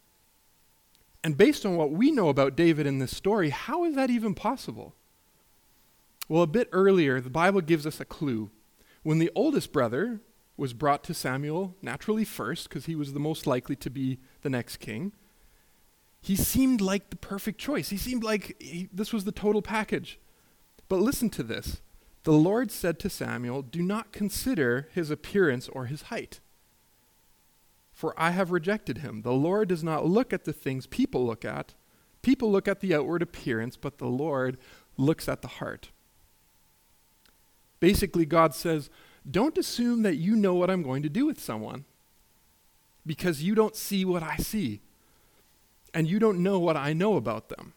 And 1.24 1.38
based 1.38 1.66
on 1.66 1.76
what 1.76 1.92
we 1.92 2.12
know 2.12 2.30
about 2.30 2.56
David 2.56 2.86
in 2.86 3.00
this 3.00 3.16
story, 3.16 3.50
how 3.50 3.84
is 3.84 3.96
that 3.96 4.12
even 4.12 4.36
possible? 4.36 4.94
Well, 6.28 6.44
a 6.44 6.48
bit 6.48 6.70
earlier, 6.72 7.22
the 7.22 7.30
Bible 7.30 7.62
gives 7.62 7.86
us 7.86 8.00
a 8.00 8.06
clue. 8.06 8.50
When 9.04 9.20
the 9.20 9.32
oldest 9.36 9.72
brother, 9.72 10.22
was 10.58 10.74
brought 10.74 11.04
to 11.04 11.14
Samuel 11.14 11.76
naturally 11.82 12.26
first, 12.26 12.70
because 12.70 12.86
he 12.86 12.96
was 12.96 13.14
the 13.14 13.20
most 13.20 13.46
likely 13.46 13.76
to 13.76 13.90
be 13.90 14.20
the 14.42 14.50
next 14.50 14.78
king. 14.78 15.12
He 16.22 16.36
seemed 16.36 16.82
like 16.82 17.10
the 17.10 17.16
perfect 17.18 17.60
choice. 17.60 17.90
He 17.90 17.98
seemed 17.98 18.24
like 18.24 18.56
he, 18.60 18.90
this 18.92 19.14
was 19.14 19.26
the 19.26 19.32
total 19.32 19.62
package. 19.62 20.20
But 20.88 21.00
listen 21.00 21.30
to 21.32 21.44
this. 21.44 21.82
The 22.24 22.34
Lord 22.34 22.72
said 22.72 23.00
to 23.00 23.10
Samuel, 23.10 23.62
Do 23.62 23.84
not 23.84 24.12
consider 24.12 24.90
his 24.94 25.12
appearance 25.12 25.70
or 25.70 25.86
his 25.86 26.04
height, 26.04 26.40
for 27.94 28.20
I 28.20 28.32
have 28.32 28.52
rejected 28.52 29.00
him. 29.00 29.22
The 29.22 29.32
Lord 29.32 29.70
does 29.70 29.84
not 29.84 30.06
look 30.06 30.34
at 30.34 30.46
the 30.46 30.54
things 30.54 30.88
people 30.88 31.26
look 31.26 31.46
at. 31.46 31.76
People 32.24 32.52
look 32.52 32.68
at 32.68 32.80
the 32.80 32.96
outward 32.96 33.22
appearance, 33.22 33.78
but 33.78 34.00
the 34.00 34.08
Lord 34.08 34.58
looks 34.98 35.30
at 35.30 35.44
the 35.44 35.48
heart. 35.48 35.92
Basically, 37.80 38.26
God 38.26 38.54
says, 38.54 38.90
don't 39.30 39.58
assume 39.58 40.04
that 40.04 40.16
you 40.16 40.36
know 40.36 40.54
what 40.56 40.70
I'm 40.70 40.84
going 40.84 41.04
to 41.04 41.10
do 41.10 41.26
with 41.26 41.40
someone 41.40 41.86
because 43.06 43.44
you 43.44 43.56
don't 43.56 43.76
see 43.76 44.06
what 44.06 44.24
I 44.24 44.38
see 44.38 44.82
and 45.94 46.08
you 46.08 46.20
don't 46.20 46.44
know 46.44 46.60
what 46.60 46.78
I 46.78 46.94
know 46.94 47.16
about 47.16 47.50
them. 47.50 47.74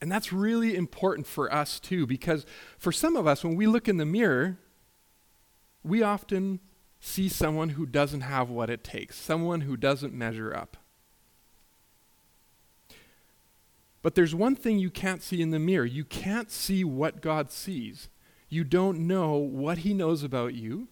And 0.00 0.10
that's 0.12 0.32
really 0.32 0.76
important 0.76 1.26
for 1.26 1.52
us 1.52 1.80
too 1.80 2.06
because 2.06 2.44
for 2.78 2.92
some 2.92 3.16
of 3.16 3.26
us, 3.26 3.42
when 3.42 3.56
we 3.56 3.66
look 3.66 3.88
in 3.88 3.96
the 3.96 4.04
mirror, 4.04 4.58
we 5.82 6.02
often 6.02 6.60
see 7.00 7.28
someone 7.28 7.70
who 7.70 7.86
doesn't 7.86 8.22
have 8.22 8.50
what 8.50 8.70
it 8.70 8.82
takes, 8.84 9.16
someone 9.16 9.62
who 9.62 9.76
doesn't 9.76 10.12
measure 10.12 10.54
up. 10.54 10.76
But 14.02 14.14
there's 14.14 14.34
one 14.34 14.56
thing 14.56 14.78
you 14.78 14.90
can't 14.90 15.22
see 15.22 15.40
in 15.40 15.50
the 15.50 15.58
mirror 15.58 15.86
you 15.86 16.04
can't 16.04 16.50
see 16.50 16.84
what 16.84 17.22
God 17.22 17.50
sees 17.50 18.08
you 18.48 18.64
don't 18.64 19.06
know 19.06 19.36
what 19.36 19.78
he 19.78 19.94
knows 19.94 20.22
about 20.22 20.54
you, 20.54 20.88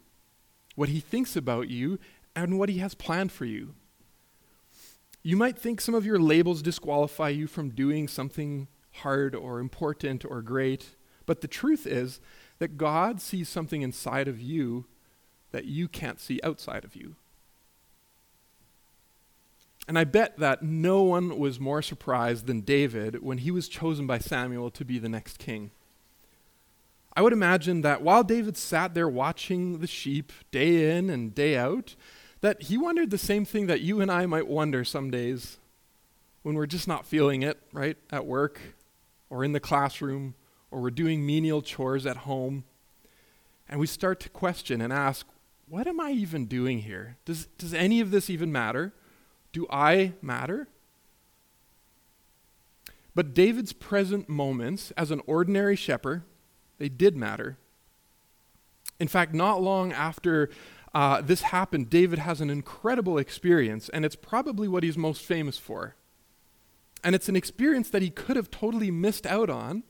what 0.74 0.88
he 0.88 1.00
thinks 1.00 1.36
about 1.36 1.68
you, 1.68 1.98
and 2.34 2.58
what 2.58 2.68
he 2.68 2.78
has 2.78 2.94
planned 2.94 3.32
for 3.32 3.44
you. 3.44 3.74
You 5.22 5.36
might 5.36 5.58
think 5.58 5.80
some 5.80 5.94
of 5.94 6.06
your 6.06 6.18
labels 6.18 6.62
disqualify 6.62 7.28
you 7.28 7.46
from 7.46 7.70
doing 7.70 8.08
something 8.08 8.68
hard 8.96 9.34
or 9.34 9.60
important 9.60 10.24
or 10.24 10.42
great, 10.42 10.96
but 11.26 11.40
the 11.40 11.48
truth 11.48 11.86
is 11.86 12.20
that 12.58 12.76
God 12.76 13.20
sees 13.20 13.48
something 13.48 13.82
inside 13.82 14.28
of 14.28 14.40
you 14.40 14.86
that 15.52 15.66
you 15.66 15.86
can't 15.86 16.20
see 16.20 16.40
outside 16.42 16.84
of 16.84 16.96
you. 16.96 17.16
And 19.88 19.98
I 19.98 20.04
bet 20.04 20.38
that 20.38 20.62
no 20.62 21.02
one 21.02 21.38
was 21.38 21.58
more 21.58 21.82
surprised 21.82 22.46
than 22.46 22.60
David 22.60 23.22
when 23.22 23.38
he 23.38 23.50
was 23.50 23.68
chosen 23.68 24.06
by 24.06 24.18
Samuel 24.18 24.70
to 24.70 24.84
be 24.84 24.98
the 24.98 25.08
next 25.08 25.38
king. 25.38 25.72
I 27.14 27.22
would 27.22 27.32
imagine 27.32 27.82
that 27.82 28.02
while 28.02 28.24
David 28.24 28.56
sat 28.56 28.94
there 28.94 29.08
watching 29.08 29.78
the 29.78 29.86
sheep 29.86 30.32
day 30.50 30.96
in 30.96 31.10
and 31.10 31.34
day 31.34 31.56
out, 31.56 31.94
that 32.40 32.62
he 32.64 32.78
wondered 32.78 33.10
the 33.10 33.18
same 33.18 33.44
thing 33.44 33.66
that 33.66 33.82
you 33.82 34.00
and 34.00 34.10
I 34.10 34.26
might 34.26 34.48
wonder 34.48 34.84
some 34.84 35.10
days 35.10 35.58
when 36.42 36.54
we're 36.54 36.66
just 36.66 36.88
not 36.88 37.06
feeling 37.06 37.42
it, 37.42 37.58
right? 37.72 37.96
At 38.10 38.26
work 38.26 38.60
or 39.30 39.44
in 39.44 39.52
the 39.52 39.60
classroom 39.60 40.34
or 40.70 40.80
we're 40.80 40.90
doing 40.90 41.24
menial 41.24 41.62
chores 41.62 42.06
at 42.06 42.18
home. 42.18 42.64
And 43.68 43.78
we 43.78 43.86
start 43.86 44.18
to 44.20 44.28
question 44.28 44.80
and 44.80 44.92
ask, 44.92 45.26
what 45.68 45.86
am 45.86 46.00
I 46.00 46.10
even 46.10 46.46
doing 46.46 46.80
here? 46.80 47.16
Does, 47.24 47.46
does 47.58 47.72
any 47.72 48.00
of 48.00 48.10
this 48.10 48.28
even 48.28 48.50
matter? 48.50 48.92
Do 49.52 49.66
I 49.70 50.14
matter? 50.20 50.66
But 53.14 53.34
David's 53.34 53.72
present 53.72 54.28
moments 54.28 54.90
as 54.92 55.10
an 55.10 55.20
ordinary 55.26 55.76
shepherd 55.76 56.22
they 56.82 56.88
did 56.88 57.16
matter. 57.16 57.58
In 58.98 59.06
fact, 59.06 59.32
not 59.32 59.62
long 59.62 59.92
after 59.92 60.50
uh, 60.92 61.20
this 61.20 61.42
happened, 61.42 61.88
David 61.88 62.18
has 62.18 62.40
an 62.40 62.50
incredible 62.50 63.18
experience, 63.18 63.88
and 63.88 64.04
it's 64.04 64.16
probably 64.16 64.66
what 64.66 64.82
he's 64.82 64.98
most 64.98 65.22
famous 65.22 65.58
for. 65.58 65.94
And 67.04 67.14
it's 67.14 67.28
an 67.28 67.36
experience 67.36 67.88
that 67.90 68.02
he 68.02 68.10
could 68.10 68.34
have 68.34 68.50
totally 68.50 68.90
missed 68.90 69.26
out 69.26 69.48
on 69.48 69.84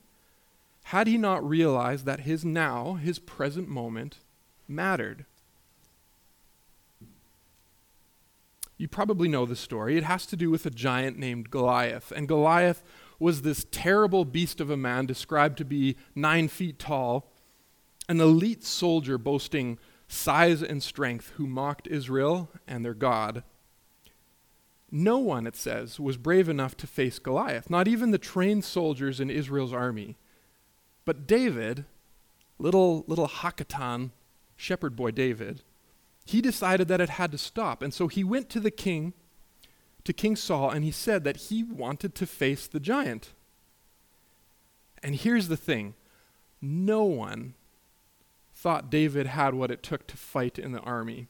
had 0.85 1.07
he 1.07 1.17
not 1.17 1.43
realized 1.49 2.05
that 2.05 2.21
his 2.21 2.45
now, 2.45 2.95
his 2.97 3.19
present 3.19 3.71
moment, 3.71 4.19
mattered. 4.69 5.25
You 8.77 8.87
probably 8.87 9.29
know 9.29 9.47
the 9.47 9.57
story. 9.57 9.97
It 9.97 10.05
has 10.05 10.27
to 10.27 10.37
do 10.37 10.51
with 10.51 10.67
a 10.67 10.71
giant 10.71 11.19
named 11.19 11.51
Goliath. 11.51 12.13
And 12.15 12.29
Goliath 12.29 12.83
was 13.23 13.43
this 13.43 13.65
terrible 13.71 14.25
beast 14.25 14.61
of 14.61 14.69
a 14.69 14.77
man 14.77 15.07
described 15.07 15.57
to 15.57 15.65
be 15.65 15.97
nine 16.15 16.49
feet 16.49 16.79
tall, 16.79 17.33
an 18.09 18.21
elite 18.21 18.65
soldier 18.65 19.17
boasting 19.17 19.79
size 20.09 20.63
and 20.63 20.83
strength 20.83 21.33
who 21.37 21.47
mocked 21.47 21.87
Israel 21.87 22.51
and 22.67 22.85
their 22.85 22.95
God. 22.95 23.45
No 24.91 25.19
one, 25.19 25.47
it 25.47 25.57
says, 25.57 26.01
was 26.01 26.17
brave 26.19 26.49
enough 26.49 26.77
to 26.79 26.87
face 26.87 27.19
Goliath, 27.19 27.71
not 27.71 27.89
even 27.89 28.11
the 28.11 28.19
trained 28.19 28.65
soldiers 28.65 29.21
in 29.21 29.31
Israel's 29.31 29.73
army. 29.73 30.19
But 31.05 31.27
David, 31.27 31.87
little, 32.59 33.05
little 33.07 33.29
Hakatan, 33.29 34.11
shepherd 34.57 34.97
boy 34.97 35.13
David, 35.13 35.63
he 36.25 36.41
decided 36.41 36.89
that 36.89 37.01
it 37.01 37.09
had 37.09 37.33
to 37.33 37.39
stop. 37.39 37.83
And 37.83 37.95
so 37.95 38.09
he 38.09 38.23
went 38.25 38.51
to 38.51 38.61
the 38.61 38.71
king, 38.71 39.15
to 40.05 40.13
King 40.13 40.37
Saul, 40.37 40.71
and 40.71 40.85
he 40.85 40.91
said 40.91 41.25
that 41.25 41.37
he 41.37 41.63
wanted 41.63 42.15
to 42.17 42.27
face 42.27 42.67
the 42.67 42.81
giant. 42.81 43.31
And 45.03 45.15
here's 45.15 45.49
the 45.49 45.57
thing 45.57 45.95
no 46.61 47.05
one 47.05 47.55
thought 48.55 48.91
David 48.91 49.27
had 49.27 49.55
what 49.55 49.71
it 49.71 49.83
took 49.83 50.07
to 50.07 50.17
fight 50.17 50.59
in 50.59 50.73
the 50.73 50.81
army, 50.81 51.27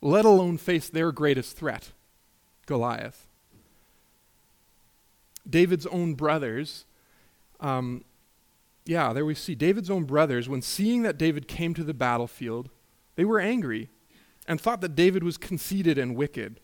let 0.00 0.24
alone 0.24 0.56
face 0.56 0.88
their 0.88 1.10
greatest 1.10 1.56
threat, 1.56 1.92
Goliath. 2.66 3.26
David's 5.48 5.86
own 5.86 6.14
brothers, 6.14 6.84
um, 7.58 8.04
yeah, 8.84 9.12
there 9.12 9.24
we 9.24 9.34
see 9.34 9.54
David's 9.54 9.90
own 9.90 10.04
brothers, 10.04 10.48
when 10.48 10.62
seeing 10.62 11.02
that 11.02 11.18
David 11.18 11.48
came 11.48 11.74
to 11.74 11.84
the 11.84 11.94
battlefield, 11.94 12.70
they 13.16 13.24
were 13.24 13.40
angry 13.40 13.88
and 14.46 14.60
thought 14.60 14.80
that 14.80 14.94
David 14.94 15.22
was 15.22 15.36
conceited 15.36 15.98
and 15.98 16.16
wicked. 16.16 16.60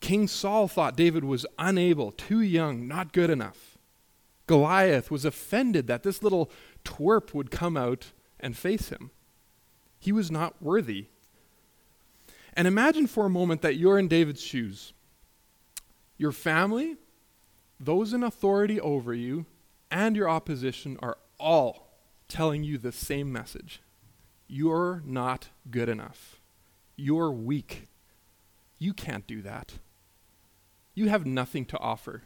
King 0.00 0.26
Saul 0.26 0.66
thought 0.66 0.96
David 0.96 1.24
was 1.24 1.46
unable, 1.58 2.10
too 2.12 2.40
young, 2.40 2.88
not 2.88 3.12
good 3.12 3.30
enough. 3.30 3.78
Goliath 4.46 5.10
was 5.10 5.24
offended 5.24 5.86
that 5.86 6.02
this 6.02 6.22
little 6.22 6.50
twerp 6.84 7.32
would 7.34 7.50
come 7.50 7.76
out 7.76 8.12
and 8.40 8.56
face 8.56 8.88
him. 8.88 9.10
He 9.98 10.10
was 10.10 10.30
not 10.30 10.60
worthy. 10.60 11.06
And 12.54 12.66
imagine 12.66 13.06
for 13.06 13.26
a 13.26 13.30
moment 13.30 13.62
that 13.62 13.76
you're 13.76 13.98
in 13.98 14.08
David's 14.08 14.42
shoes. 14.42 14.92
Your 16.18 16.32
family, 16.32 16.96
those 17.78 18.12
in 18.12 18.22
authority 18.22 18.80
over 18.80 19.14
you, 19.14 19.46
and 19.90 20.16
your 20.16 20.28
opposition 20.28 20.98
are 21.00 21.18
all 21.38 21.88
telling 22.26 22.64
you 22.64 22.78
the 22.78 22.92
same 22.92 23.32
message. 23.32 23.82
You're 24.48 25.02
not 25.04 25.48
good 25.70 25.88
enough. 25.88 26.40
You're 26.96 27.30
weak. 27.30 27.88
You 28.78 28.94
can't 28.94 29.26
do 29.26 29.42
that. 29.42 29.74
You 30.94 31.08
have 31.08 31.26
nothing 31.26 31.64
to 31.66 31.78
offer. 31.78 32.22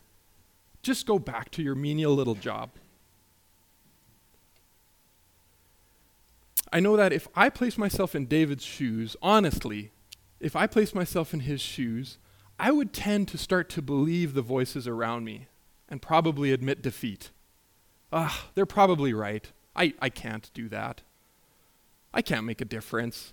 Just 0.82 1.06
go 1.06 1.18
back 1.18 1.50
to 1.52 1.62
your 1.62 1.74
menial 1.74 2.14
little 2.14 2.34
job. 2.34 2.70
I 6.72 6.80
know 6.80 6.96
that 6.96 7.12
if 7.12 7.28
I 7.36 7.50
place 7.50 7.78
myself 7.78 8.14
in 8.14 8.26
David's 8.26 8.64
shoes, 8.64 9.16
honestly, 9.22 9.92
if 10.40 10.56
I 10.56 10.66
place 10.66 10.94
myself 10.94 11.32
in 11.32 11.40
his 11.40 11.60
shoes, 11.60 12.18
I 12.58 12.70
would 12.70 12.92
tend 12.92 13.28
to 13.28 13.38
start 13.38 13.68
to 13.70 13.82
believe 13.82 14.34
the 14.34 14.42
voices 14.42 14.88
around 14.88 15.24
me 15.24 15.46
and 15.88 16.02
probably 16.02 16.52
admit 16.52 16.82
defeat. 16.82 17.30
Ah, 18.12 18.46
they're 18.54 18.66
probably 18.66 19.12
right. 19.12 19.50
I, 19.76 19.94
I 20.00 20.08
can't 20.08 20.50
do 20.54 20.68
that. 20.68 21.02
I 22.12 22.22
can't 22.22 22.44
make 22.44 22.60
a 22.60 22.64
difference. 22.64 23.32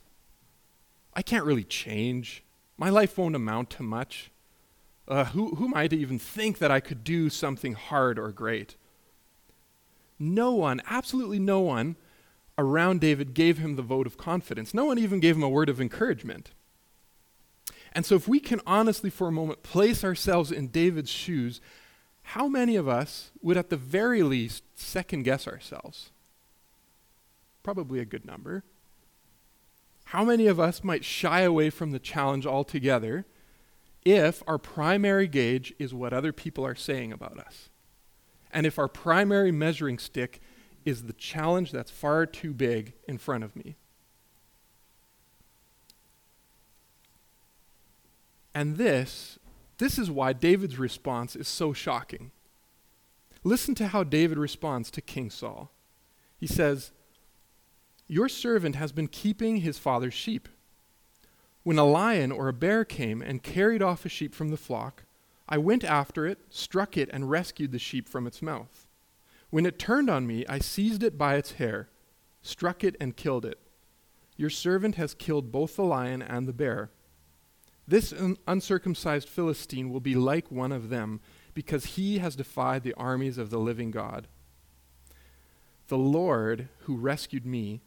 I 1.13 1.21
can't 1.21 1.45
really 1.45 1.63
change. 1.63 2.43
My 2.77 2.89
life 2.89 3.17
won't 3.17 3.35
amount 3.35 3.69
to 3.71 3.83
much. 3.83 4.31
Uh, 5.07 5.25
who, 5.25 5.55
who 5.55 5.65
am 5.65 5.73
I 5.73 5.87
to 5.87 5.97
even 5.97 6.19
think 6.19 6.59
that 6.59 6.71
I 6.71 6.79
could 6.79 7.03
do 7.03 7.29
something 7.29 7.73
hard 7.73 8.17
or 8.17 8.31
great? 8.31 8.75
No 10.19 10.51
one, 10.53 10.81
absolutely 10.87 11.39
no 11.39 11.59
one 11.59 11.95
around 12.57 13.01
David 13.01 13.33
gave 13.33 13.57
him 13.57 13.75
the 13.75 13.81
vote 13.81 14.05
of 14.05 14.17
confidence. 14.17 14.73
No 14.73 14.85
one 14.85 14.99
even 14.99 15.19
gave 15.19 15.35
him 15.35 15.43
a 15.43 15.49
word 15.49 15.69
of 15.69 15.81
encouragement. 15.81 16.51
And 17.93 18.05
so, 18.05 18.15
if 18.15 18.27
we 18.27 18.39
can 18.39 18.61
honestly, 18.65 19.09
for 19.09 19.27
a 19.27 19.31
moment, 19.31 19.63
place 19.63 20.03
ourselves 20.03 20.51
in 20.51 20.67
David's 20.67 21.09
shoes, 21.09 21.59
how 22.21 22.47
many 22.47 22.75
of 22.75 22.87
us 22.87 23.31
would, 23.41 23.57
at 23.57 23.69
the 23.69 23.77
very 23.77 24.23
least, 24.23 24.63
second 24.75 25.23
guess 25.23 25.47
ourselves? 25.47 26.11
Probably 27.63 27.99
a 27.99 28.05
good 28.05 28.25
number. 28.25 28.63
How 30.05 30.23
many 30.23 30.47
of 30.47 30.59
us 30.59 30.83
might 30.83 31.03
shy 31.03 31.41
away 31.41 31.69
from 31.69 31.91
the 31.91 31.99
challenge 31.99 32.45
altogether 32.45 33.25
if 34.03 34.41
our 34.47 34.57
primary 34.57 35.27
gauge 35.27 35.73
is 35.79 35.93
what 35.93 36.13
other 36.13 36.33
people 36.33 36.65
are 36.65 36.75
saying 36.75 37.11
about 37.11 37.37
us? 37.37 37.69
And 38.51 38.65
if 38.65 38.77
our 38.77 38.87
primary 38.87 39.51
measuring 39.51 39.99
stick 39.99 40.41
is 40.85 41.03
the 41.03 41.13
challenge 41.13 41.71
that's 41.71 41.91
far 41.91 42.25
too 42.25 42.53
big 42.53 42.93
in 43.07 43.17
front 43.17 43.43
of 43.43 43.55
me? 43.55 43.75
And 48.53 48.77
this, 48.77 49.39
this 49.77 49.97
is 49.97 50.11
why 50.11 50.33
David's 50.33 50.77
response 50.77 51.35
is 51.35 51.47
so 51.47 51.71
shocking. 51.71 52.31
Listen 53.43 53.73
to 53.75 53.87
how 53.87 54.03
David 54.03 54.37
responds 54.37 54.91
to 54.91 55.01
King 55.01 55.29
Saul. 55.29 55.71
He 56.37 56.47
says, 56.47 56.91
your 58.07 58.27
servant 58.27 58.75
has 58.75 58.91
been 58.91 59.07
keeping 59.07 59.57
his 59.57 59.77
father's 59.77 60.13
sheep. 60.13 60.49
When 61.63 61.77
a 61.77 61.85
lion 61.85 62.31
or 62.31 62.47
a 62.47 62.53
bear 62.53 62.83
came 62.83 63.21
and 63.21 63.43
carried 63.43 63.81
off 63.81 64.05
a 64.05 64.09
sheep 64.09 64.33
from 64.33 64.49
the 64.49 64.57
flock, 64.57 65.03
I 65.47 65.57
went 65.57 65.83
after 65.83 66.25
it, 66.25 66.39
struck 66.49 66.97
it, 66.97 67.09
and 67.13 67.29
rescued 67.29 67.71
the 67.71 67.79
sheep 67.79 68.09
from 68.09 68.25
its 68.25 68.41
mouth. 68.41 68.87
When 69.49 69.65
it 69.65 69.77
turned 69.77 70.09
on 70.09 70.25
me, 70.25 70.45
I 70.47 70.59
seized 70.59 71.03
it 71.03 71.17
by 71.17 71.35
its 71.35 71.53
hair, 71.53 71.89
struck 72.41 72.83
it, 72.83 72.95
and 72.99 73.17
killed 73.17 73.45
it. 73.45 73.59
Your 74.37 74.49
servant 74.49 74.95
has 74.95 75.13
killed 75.13 75.51
both 75.51 75.75
the 75.75 75.83
lion 75.83 76.21
and 76.21 76.47
the 76.47 76.53
bear. 76.53 76.89
This 77.87 78.13
un- 78.13 78.37
uncircumcised 78.47 79.27
Philistine 79.27 79.91
will 79.91 79.99
be 79.99 80.15
like 80.15 80.49
one 80.49 80.71
of 80.71 80.89
them, 80.89 81.19
because 81.53 81.85
he 81.85 82.19
has 82.19 82.35
defied 82.35 82.83
the 82.83 82.93
armies 82.93 83.37
of 83.37 83.49
the 83.49 83.59
living 83.59 83.91
God. 83.91 84.27
The 85.89 85.97
Lord, 85.97 86.69
who 86.83 86.95
rescued 86.95 87.45
me, 87.45 87.81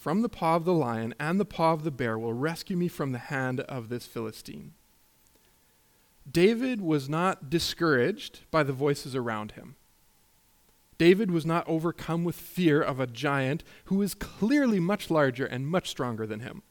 from 0.00 0.22
the 0.22 0.30
paw 0.30 0.56
of 0.56 0.64
the 0.64 0.72
lion 0.72 1.14
and 1.20 1.38
the 1.38 1.44
paw 1.44 1.74
of 1.74 1.84
the 1.84 1.90
bear 1.90 2.18
will 2.18 2.32
rescue 2.32 2.74
me 2.74 2.88
from 2.88 3.12
the 3.12 3.18
hand 3.18 3.60
of 3.60 3.90
this 3.90 4.06
Philistine. 4.06 4.72
David 6.28 6.80
was 6.80 7.06
not 7.06 7.50
discouraged 7.50 8.40
by 8.50 8.62
the 8.62 8.72
voices 8.72 9.14
around 9.14 9.52
him. 9.52 9.76
David 10.96 11.30
was 11.30 11.44
not 11.44 11.68
overcome 11.68 12.24
with 12.24 12.34
fear 12.34 12.80
of 12.80 12.98
a 12.98 13.06
giant 13.06 13.62
who 13.84 14.00
is 14.00 14.14
clearly 14.14 14.80
much 14.80 15.10
larger 15.10 15.44
and 15.44 15.66
much 15.66 15.90
stronger 15.90 16.26
than 16.26 16.40
him. 16.40 16.62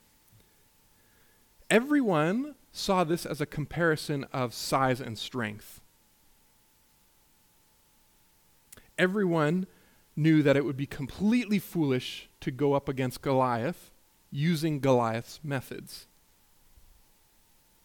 Everyone 1.69 2.55
saw 2.71 3.03
this 3.03 3.27
as 3.27 3.39
a 3.39 3.45
comparison 3.45 4.23
of 4.33 4.55
size 4.55 4.99
and 4.99 5.19
strength. 5.19 5.81
Everyone 8.97 9.67
knew 10.15 10.43
that 10.43 10.57
it 10.57 10.65
would 10.65 10.77
be 10.77 10.85
completely 10.85 11.59
foolish 11.59 12.29
to 12.41 12.51
go 12.51 12.73
up 12.73 12.89
against 12.89 13.21
Goliath 13.21 13.91
using 14.31 14.79
Goliath's 14.79 15.39
methods. 15.43 16.07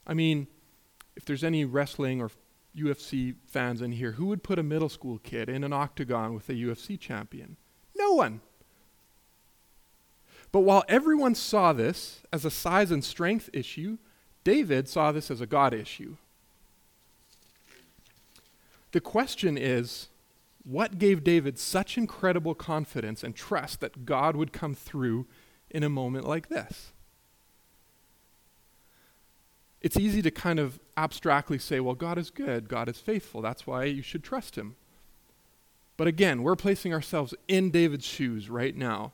I 0.06 0.14
mean, 0.14 0.46
if 1.16 1.24
there's 1.24 1.44
any 1.44 1.64
wrestling 1.64 2.20
or 2.20 2.30
UFC 2.76 3.36
fans 3.46 3.80
in 3.80 3.92
here, 3.92 4.12
who 4.12 4.26
would 4.26 4.42
put 4.42 4.58
a 4.58 4.62
middle 4.62 4.88
school 4.88 5.18
kid 5.18 5.48
in 5.48 5.64
an 5.64 5.72
octagon 5.72 6.34
with 6.34 6.48
a 6.48 6.54
UFC 6.54 6.98
champion? 6.98 7.56
No 7.96 8.12
one. 8.12 8.40
But 10.52 10.60
while 10.60 10.84
everyone 10.88 11.34
saw 11.34 11.72
this 11.72 12.22
as 12.32 12.44
a 12.44 12.50
size 12.50 12.90
and 12.90 13.04
strength 13.04 13.48
issue, 13.52 13.98
David 14.44 14.88
saw 14.88 15.10
this 15.10 15.30
as 15.30 15.40
a 15.40 15.46
God 15.46 15.72
issue. 15.72 16.16
The 18.92 19.00
question 19.00 19.58
is 19.58 20.08
what 20.64 20.98
gave 20.98 21.22
David 21.22 21.58
such 21.58 21.98
incredible 21.98 22.54
confidence 22.54 23.22
and 23.22 23.36
trust 23.36 23.80
that 23.80 24.06
God 24.06 24.34
would 24.34 24.52
come 24.52 24.74
through 24.74 25.26
in 25.70 25.82
a 25.82 25.90
moment 25.90 26.26
like 26.26 26.48
this? 26.48 26.92
It's 29.82 29.98
easy 29.98 30.22
to 30.22 30.30
kind 30.30 30.58
of 30.58 30.80
abstractly 30.96 31.58
say, 31.58 31.78
well, 31.78 31.94
God 31.94 32.16
is 32.16 32.30
good, 32.30 32.68
God 32.68 32.88
is 32.88 32.98
faithful, 32.98 33.42
that's 33.42 33.66
why 33.66 33.84
you 33.84 34.00
should 34.00 34.24
trust 34.24 34.56
him. 34.56 34.76
But 35.98 36.08
again, 36.08 36.42
we're 36.42 36.56
placing 36.56 36.94
ourselves 36.94 37.34
in 37.46 37.70
David's 37.70 38.06
shoes 38.06 38.48
right 38.48 38.74
now. 38.74 39.12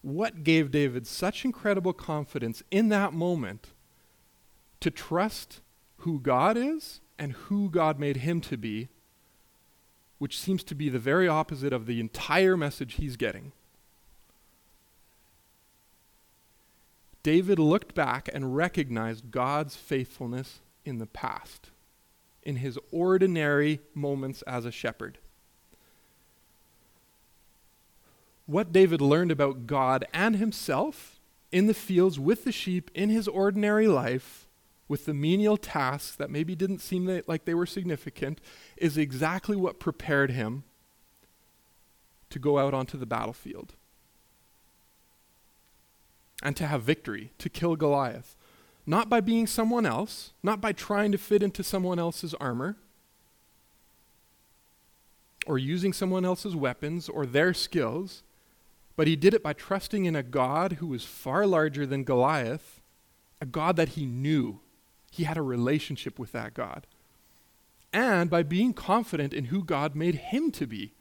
What 0.00 0.42
gave 0.42 0.70
David 0.70 1.06
such 1.06 1.44
incredible 1.44 1.92
confidence 1.92 2.62
in 2.70 2.88
that 2.88 3.12
moment 3.12 3.68
to 4.80 4.90
trust 4.90 5.60
who 5.98 6.18
God 6.18 6.56
is 6.56 7.00
and 7.18 7.32
who 7.32 7.68
God 7.68 7.98
made 7.98 8.18
him 8.18 8.40
to 8.42 8.56
be 8.56 8.88
which 10.18 10.38
seems 10.38 10.64
to 10.64 10.74
be 10.74 10.88
the 10.88 10.98
very 10.98 11.28
opposite 11.28 11.72
of 11.72 11.86
the 11.86 12.00
entire 12.00 12.56
message 12.56 12.94
he's 12.94 13.16
getting. 13.16 13.52
David 17.22 17.58
looked 17.58 17.94
back 17.94 18.28
and 18.32 18.56
recognized 18.56 19.30
God's 19.30 19.76
faithfulness 19.76 20.60
in 20.84 20.98
the 20.98 21.06
past, 21.06 21.70
in 22.42 22.56
his 22.56 22.78
ordinary 22.90 23.80
moments 23.94 24.42
as 24.42 24.64
a 24.64 24.72
shepherd. 24.72 25.18
What 28.46 28.72
David 28.72 29.02
learned 29.02 29.30
about 29.30 29.66
God 29.66 30.06
and 30.14 30.36
himself 30.36 31.20
in 31.52 31.66
the 31.66 31.74
fields 31.74 32.18
with 32.18 32.44
the 32.44 32.52
sheep 32.52 32.90
in 32.94 33.10
his 33.10 33.28
ordinary 33.28 33.86
life, 33.86 34.47
with 34.88 35.04
the 35.04 35.14
menial 35.14 35.56
tasks 35.56 36.16
that 36.16 36.30
maybe 36.30 36.54
didn't 36.54 36.80
seem 36.80 37.22
like 37.26 37.44
they 37.44 37.54
were 37.54 37.66
significant, 37.66 38.40
is 38.76 38.96
exactly 38.96 39.56
what 39.56 39.78
prepared 39.78 40.30
him 40.30 40.64
to 42.30 42.38
go 42.38 42.58
out 42.58 42.74
onto 42.74 42.98
the 42.98 43.06
battlefield 43.06 43.74
and 46.42 46.56
to 46.56 46.66
have 46.66 46.82
victory, 46.82 47.32
to 47.38 47.48
kill 47.48 47.76
Goliath. 47.76 48.36
Not 48.86 49.10
by 49.10 49.20
being 49.20 49.46
someone 49.46 49.84
else, 49.84 50.32
not 50.42 50.60
by 50.60 50.72
trying 50.72 51.12
to 51.12 51.18
fit 51.18 51.42
into 51.42 51.62
someone 51.62 51.98
else's 51.98 52.32
armor, 52.34 52.76
or 55.46 55.58
using 55.58 55.92
someone 55.92 56.24
else's 56.24 56.54
weapons 56.54 57.08
or 57.08 57.26
their 57.26 57.52
skills, 57.52 58.22
but 58.96 59.06
he 59.06 59.16
did 59.16 59.34
it 59.34 59.42
by 59.42 59.52
trusting 59.52 60.04
in 60.04 60.16
a 60.16 60.22
God 60.22 60.74
who 60.74 60.86
was 60.86 61.04
far 61.04 61.46
larger 61.46 61.86
than 61.86 62.04
Goliath, 62.04 62.80
a 63.40 63.46
God 63.46 63.76
that 63.76 63.90
he 63.90 64.06
knew. 64.06 64.60
He 65.10 65.24
had 65.24 65.36
a 65.36 65.42
relationship 65.42 66.18
with 66.18 66.32
that 66.32 66.54
God. 66.54 66.86
And 67.92 68.28
by 68.28 68.42
being 68.42 68.72
confident 68.74 69.32
in 69.32 69.46
who 69.46 69.64
God 69.64 69.94
made 69.94 70.16
him 70.16 70.50
to 70.52 70.66
be, 70.66 70.92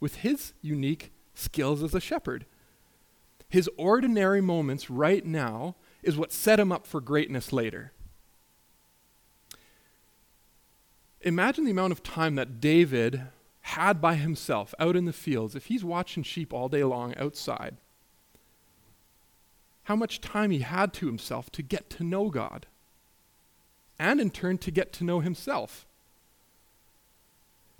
with 0.00 0.16
his 0.16 0.52
unique 0.62 1.12
skills 1.34 1.82
as 1.82 1.94
a 1.94 2.00
shepherd. 2.00 2.46
His 3.48 3.70
ordinary 3.76 4.40
moments 4.40 4.90
right 4.90 5.24
now 5.24 5.76
is 6.02 6.16
what 6.16 6.32
set 6.32 6.60
him 6.60 6.72
up 6.72 6.86
for 6.86 7.00
greatness 7.00 7.52
later. 7.52 7.92
Imagine 11.22 11.64
the 11.64 11.70
amount 11.70 11.92
of 11.92 12.02
time 12.02 12.34
that 12.36 12.60
David 12.60 13.22
had 13.62 14.00
by 14.00 14.14
himself 14.14 14.74
out 14.78 14.94
in 14.94 15.06
the 15.06 15.12
fields 15.12 15.56
if 15.56 15.66
he's 15.66 15.84
watching 15.84 16.22
sheep 16.22 16.52
all 16.52 16.68
day 16.68 16.84
long 16.84 17.16
outside. 17.16 17.76
How 19.84 19.96
much 19.96 20.20
time 20.20 20.50
he 20.50 20.60
had 20.60 20.92
to 20.94 21.06
himself 21.06 21.50
to 21.50 21.62
get 21.62 21.90
to 21.90 22.04
know 22.04 22.30
God, 22.30 22.66
and 23.98 24.20
in 24.20 24.30
turn 24.30 24.58
to 24.58 24.70
get 24.70 24.92
to 24.94 25.04
know 25.04 25.20
himself. 25.20 25.86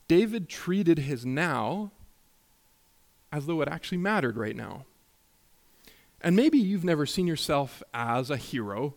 David 0.08 0.48
treated 0.48 0.98
his 1.00 1.26
now 1.26 1.90
as 3.32 3.46
though 3.46 3.60
it 3.60 3.68
actually 3.68 3.98
mattered 3.98 4.36
right 4.36 4.56
now. 4.56 4.84
And 6.20 6.34
maybe 6.36 6.58
you've 6.58 6.84
never 6.84 7.06
seen 7.06 7.26
yourself 7.26 7.82
as 7.92 8.30
a 8.30 8.36
hero 8.36 8.94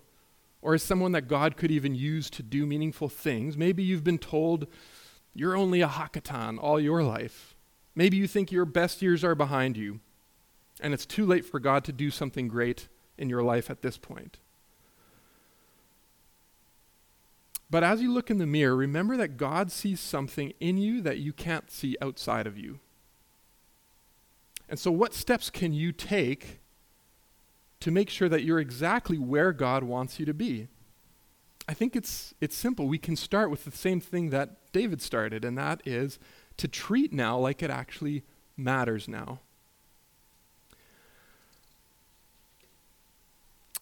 or 0.62 0.74
as 0.74 0.84
someone 0.84 1.12
that 1.14 1.28
God 1.28 1.58
could 1.58 1.72
even 1.72 1.96
use 1.96 2.30
to 2.32 2.44
do 2.44 2.66
meaningful 2.66 3.10
things. 3.10 3.58
Maybe 3.58 3.84
you've 3.84 4.04
been 4.04 4.18
told 4.18 4.68
you're 5.34 5.56
only 5.56 5.82
a 5.82 5.88
Hakatan 5.88 6.58
all 6.62 6.80
your 6.80 7.04
life. 7.04 7.56
Maybe 7.96 8.18
you 8.18 8.28
think 8.28 8.52
your 8.52 8.66
best 8.66 9.02
years 9.02 9.24
are 9.24 9.36
behind 9.36 9.78
you 9.78 10.00
and 10.80 10.94
it's 10.94 11.06
too 11.06 11.26
late 11.26 11.46
for 11.46 11.60
God 11.60 11.84
to 11.86 11.92
do 11.92 12.10
something 12.10 12.48
great 12.48 12.88
in 13.18 13.30
your 13.30 13.44
life 13.44 13.70
at 13.70 13.82
this 13.82 13.98
point. 13.98 14.40
But 17.70 17.84
as 17.84 18.02
you 18.02 18.12
look 18.12 18.32
in 18.32 18.40
the 18.40 18.48
mirror, 18.48 18.76
remember 18.76 19.16
that 19.18 19.38
God 19.38 19.72
sees 19.72 20.00
something 20.00 20.54
in 20.60 20.78
you 20.78 21.02
that 21.02 21.20
you 21.20 21.34
can't 21.34 21.70
see 21.70 21.96
outside 22.02 22.48
of 22.48 22.58
you. 22.58 22.80
And 24.68 24.80
so, 24.80 24.92
what 24.92 25.14
steps 25.14 25.50
can 25.50 25.74
you 25.74 25.92
take 25.92 26.60
to 27.80 27.92
make 27.92 28.10
sure 28.10 28.30
that 28.30 28.44
you're 28.44 28.60
exactly 28.60 29.18
where 29.18 29.52
God 29.52 29.84
wants 29.84 30.20
you 30.20 30.26
to 30.26 30.34
be? 30.34 30.68
I 31.68 31.74
think 31.74 31.96
it's, 31.96 32.34
it's 32.42 32.56
simple. 32.56 32.88
We 32.88 32.98
can 32.98 33.16
start 33.16 33.52
with 33.52 33.66
the 33.66 33.72
same 33.72 34.00
thing 34.00 34.32
that 34.32 34.72
David 34.72 35.02
started, 35.02 35.46
and 35.46 35.58
that 35.58 35.82
is 35.86 36.18
to 36.58 36.68
treat 36.68 37.14
now 37.14 37.38
like 37.38 37.62
it 37.62 37.70
actually 37.70 38.24
matters 38.58 39.08
now. 39.08 39.40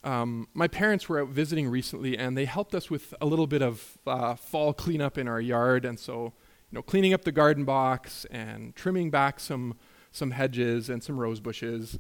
Um, 0.04 0.48
my 0.54 0.68
parents 0.68 1.10
were 1.10 1.22
out 1.22 1.30
visiting 1.30 1.68
recently, 1.68 2.18
and 2.18 2.38
they 2.38 2.46
helped 2.46 2.74
us 2.76 2.90
with 2.90 3.14
a 3.20 3.26
little 3.26 3.48
bit 3.48 3.62
of 3.62 3.98
uh, 4.06 4.36
fall 4.36 4.74
cleanup 4.74 5.18
in 5.18 5.28
our 5.28 5.42
yard, 5.42 5.86
and 5.86 6.00
so 6.00 6.34
you 6.72 6.76
know, 6.76 6.82
cleaning 6.82 7.14
up 7.14 7.24
the 7.24 7.32
garden 7.32 7.66
box 7.66 8.26
and 8.32 8.76
trimming 8.76 9.10
back 9.10 9.40
some 9.40 9.76
some 10.12 10.32
hedges 10.32 10.90
and 10.90 11.04
some 11.04 11.20
rose 11.20 11.40
bushes. 11.40 12.00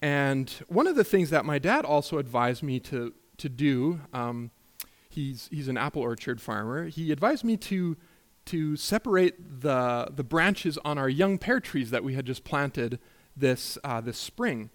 And 0.00 0.50
one 0.68 0.86
of 0.86 0.96
the 0.96 1.04
things 1.04 1.30
that 1.30 1.44
my 1.44 1.58
dad 1.58 1.84
also 1.84 2.18
advised 2.18 2.62
me 2.62 2.80
to, 2.80 3.14
to 3.38 3.48
do, 3.48 4.00
um, 4.12 4.50
he's, 5.08 5.48
he's 5.52 5.68
an 5.68 5.76
apple 5.76 6.02
orchard 6.02 6.40
farmer, 6.40 6.88
he 6.88 7.12
advised 7.12 7.44
me 7.44 7.56
to, 7.58 7.96
to 8.46 8.76
separate 8.76 9.60
the, 9.60 10.08
the 10.14 10.24
branches 10.24 10.78
on 10.84 10.98
our 10.98 11.08
young 11.08 11.38
pear 11.38 11.60
trees 11.60 11.90
that 11.90 12.02
we 12.02 12.14
had 12.14 12.26
just 12.26 12.42
planted 12.42 12.98
this, 13.36 13.78
uh, 13.84 14.00
this 14.00 14.18
spring. 14.18 14.70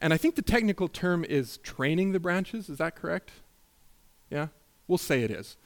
And 0.00 0.14
I 0.14 0.16
think 0.16 0.34
the 0.34 0.42
technical 0.42 0.88
term 0.88 1.24
is 1.24 1.58
training 1.58 2.12
the 2.12 2.20
branches. 2.20 2.68
Is 2.68 2.78
that 2.78 2.96
correct? 2.96 3.32
Yeah? 4.30 4.48
We'll 4.88 4.98
say 4.98 5.22
it 5.22 5.30
is. 5.30 5.56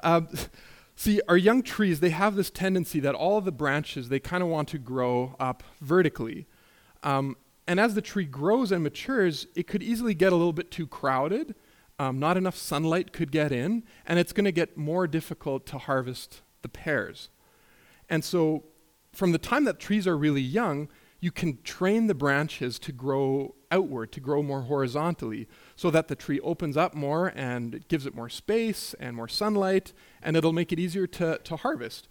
Uh, 0.00 0.22
See, 0.98 1.20
our 1.28 1.36
young 1.36 1.62
trees, 1.62 2.00
they 2.00 2.10
have 2.10 2.34
this 2.34 2.50
tendency 2.50 2.98
that 2.98 3.14
all 3.14 3.40
the 3.40 3.52
branches, 3.52 4.08
they 4.08 4.18
kind 4.18 4.42
of 4.42 4.48
want 4.48 4.66
to 4.70 4.78
grow 4.78 5.36
up 5.38 5.62
vertically. 5.80 6.48
Um, 7.04 7.36
and 7.68 7.78
as 7.78 7.94
the 7.94 8.02
tree 8.02 8.24
grows 8.24 8.72
and 8.72 8.82
matures, 8.82 9.46
it 9.54 9.68
could 9.68 9.80
easily 9.80 10.12
get 10.12 10.32
a 10.32 10.34
little 10.34 10.52
bit 10.52 10.72
too 10.72 10.88
crowded. 10.88 11.54
Um, 12.00 12.18
not 12.18 12.36
enough 12.36 12.56
sunlight 12.56 13.12
could 13.12 13.30
get 13.30 13.52
in, 13.52 13.84
and 14.06 14.18
it's 14.18 14.32
going 14.32 14.46
to 14.46 14.50
get 14.50 14.76
more 14.76 15.06
difficult 15.06 15.66
to 15.66 15.78
harvest 15.78 16.40
the 16.62 16.68
pears. 16.68 17.28
And 18.10 18.24
so, 18.24 18.64
from 19.12 19.30
the 19.30 19.38
time 19.38 19.66
that 19.66 19.78
trees 19.78 20.04
are 20.08 20.18
really 20.18 20.42
young, 20.42 20.88
you 21.20 21.30
can 21.30 21.62
train 21.62 22.08
the 22.08 22.14
branches 22.14 22.76
to 22.80 22.90
grow 22.90 23.54
outward, 23.70 24.12
to 24.12 24.20
grow 24.20 24.42
more 24.42 24.62
horizontally, 24.62 25.48
so 25.76 25.90
that 25.90 26.08
the 26.08 26.16
tree 26.16 26.40
opens 26.40 26.76
up 26.76 26.94
more 26.94 27.32
and 27.34 27.74
it 27.74 27.88
gives 27.88 28.06
it 28.06 28.14
more 28.14 28.28
space 28.28 28.94
and 29.00 29.16
more 29.16 29.28
sunlight, 29.28 29.92
and 30.22 30.36
it'll 30.36 30.52
make 30.52 30.72
it 30.72 30.78
easier 30.78 31.06
to, 31.06 31.38
to 31.44 31.56
harvest. 31.56 32.08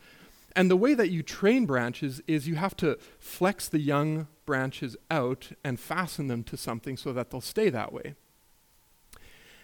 And 0.55 0.71
the 0.71 0.75
way 0.75 0.93
that 0.93 1.09
you 1.09 1.21
train 1.21 1.65
branches 1.65 2.21
is 2.27 2.47
you 2.47 2.55
have 2.55 2.75
to 2.77 2.97
flex 3.19 3.69
the 3.69 3.79
young 3.79 4.27
branches 4.45 4.95
out 5.11 5.51
and 5.63 5.79
fasten 5.79 6.27
them 6.27 6.43
to 6.45 6.57
something 6.57 6.97
so 6.97 7.13
that 7.13 7.29
they'll 7.29 7.41
stay 7.41 7.69
that 7.69 7.93
way. 7.93 8.15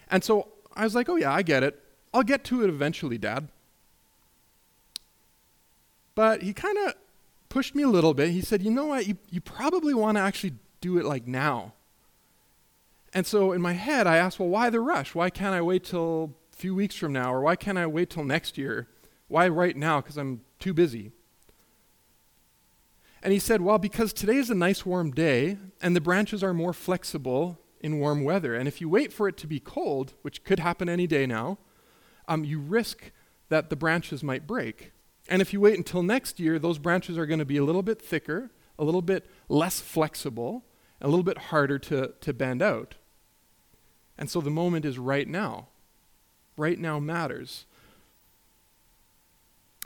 And 0.10 0.24
so 0.24 0.50
I 0.76 0.84
was 0.84 0.94
like, 0.94 1.10
oh, 1.10 1.16
yeah, 1.16 1.34
I 1.34 1.42
get 1.42 1.64
it. 1.64 1.82
I'll 2.14 2.24
get 2.24 2.44
to 2.46 2.64
it 2.64 2.70
eventually, 2.70 3.18
Dad. 3.18 3.48
But 6.16 6.44
he 6.44 6.54
kind 6.54 6.78
of 6.78 6.94
pushed 7.50 7.76
me 7.76 7.84
a 7.84 7.88
little 7.88 8.14
bit. 8.14 8.30
He 8.30 8.42
said, 8.42 8.62
You 8.62 8.72
know 8.72 8.86
what? 8.86 9.08
You, 9.08 9.18
you 9.30 9.42
probably 9.42 9.94
want 9.94 10.18
to 10.18 10.22
actually 10.22 10.54
do 10.82 10.98
it 10.98 11.06
like 11.06 11.28
now. 11.28 11.74
And 13.14 13.28
so 13.28 13.52
in 13.52 13.62
my 13.62 13.74
head, 13.74 14.08
I 14.08 14.18
asked, 14.18 14.40
Well, 14.40 14.50
why 14.50 14.70
the 14.70 14.80
rush? 14.80 15.14
Why 15.14 15.30
can't 15.30 15.54
I 15.54 15.62
wait 15.62 15.84
till 15.84 16.36
a 16.52 16.56
few 16.56 16.74
weeks 16.74 16.96
from 16.96 17.14
now? 17.14 17.34
Or 17.34 17.42
why 17.42 17.56
can't 17.56 17.78
I 17.78 17.86
wait 17.86 18.10
till 18.10 18.24
next 18.24 18.58
year? 18.58 18.88
Why 19.28 19.48
right 19.48 19.78
now? 19.78 20.02
Because 20.02 20.18
I'm 20.18 20.42
too 20.60 20.74
busy. 20.74 21.12
And 23.22 23.32
he 23.32 23.40
said, 23.40 23.62
Well, 23.62 23.78
because 23.78 24.14
today 24.14 24.38
is 24.38 24.50
a 24.50 24.56
nice 24.56 24.86
warm 24.86 25.12
day, 25.12 25.58
and 25.82 25.96
the 25.96 26.02
branches 26.02 26.44
are 26.44 26.54
more 26.54 26.74
flexible 26.74 27.60
in 27.80 28.00
warm 28.00 28.24
weather. 28.24 28.56
And 28.56 28.68
if 28.68 28.82
you 28.82 28.90
wait 28.90 29.14
for 29.14 29.28
it 29.28 29.38
to 29.38 29.48
be 29.48 29.60
cold, 29.60 30.14
which 30.24 30.44
could 30.44 30.60
happen 30.60 30.90
any 30.90 31.06
day 31.06 31.26
now, 31.26 31.60
um, 32.28 32.44
you 32.44 32.60
risk 32.60 33.12
that 33.50 33.70
the 33.70 33.76
branches 33.76 34.24
might 34.24 34.48
break. 34.48 34.92
And 35.30 35.42
if 35.42 35.54
you 35.54 35.62
wait 35.62 35.78
until 35.78 36.02
next 36.02 36.40
year, 36.40 36.58
those 36.58 36.80
branches 36.80 37.18
are 37.18 37.26
going 37.26 37.40
to 37.40 37.46
be 37.46 37.58
a 37.58 37.64
little 37.64 37.84
bit 37.84 38.02
thicker, 38.02 38.52
a 38.80 38.84
little 38.84 39.02
bit 39.02 39.30
less 39.48 39.80
flexible, 39.80 40.66
a 41.00 41.08
little 41.08 41.24
bit 41.24 41.38
harder 41.38 41.78
to, 41.80 42.14
to 42.20 42.34
bend 42.34 42.62
out. 42.62 42.96
And 44.18 44.30
so 44.30 44.42
the 44.42 44.50
moment 44.50 44.86
is 44.86 45.00
right 45.00 45.28
now. 45.28 45.68
Right 46.56 46.80
now 46.80 47.00
matters. 47.00 47.66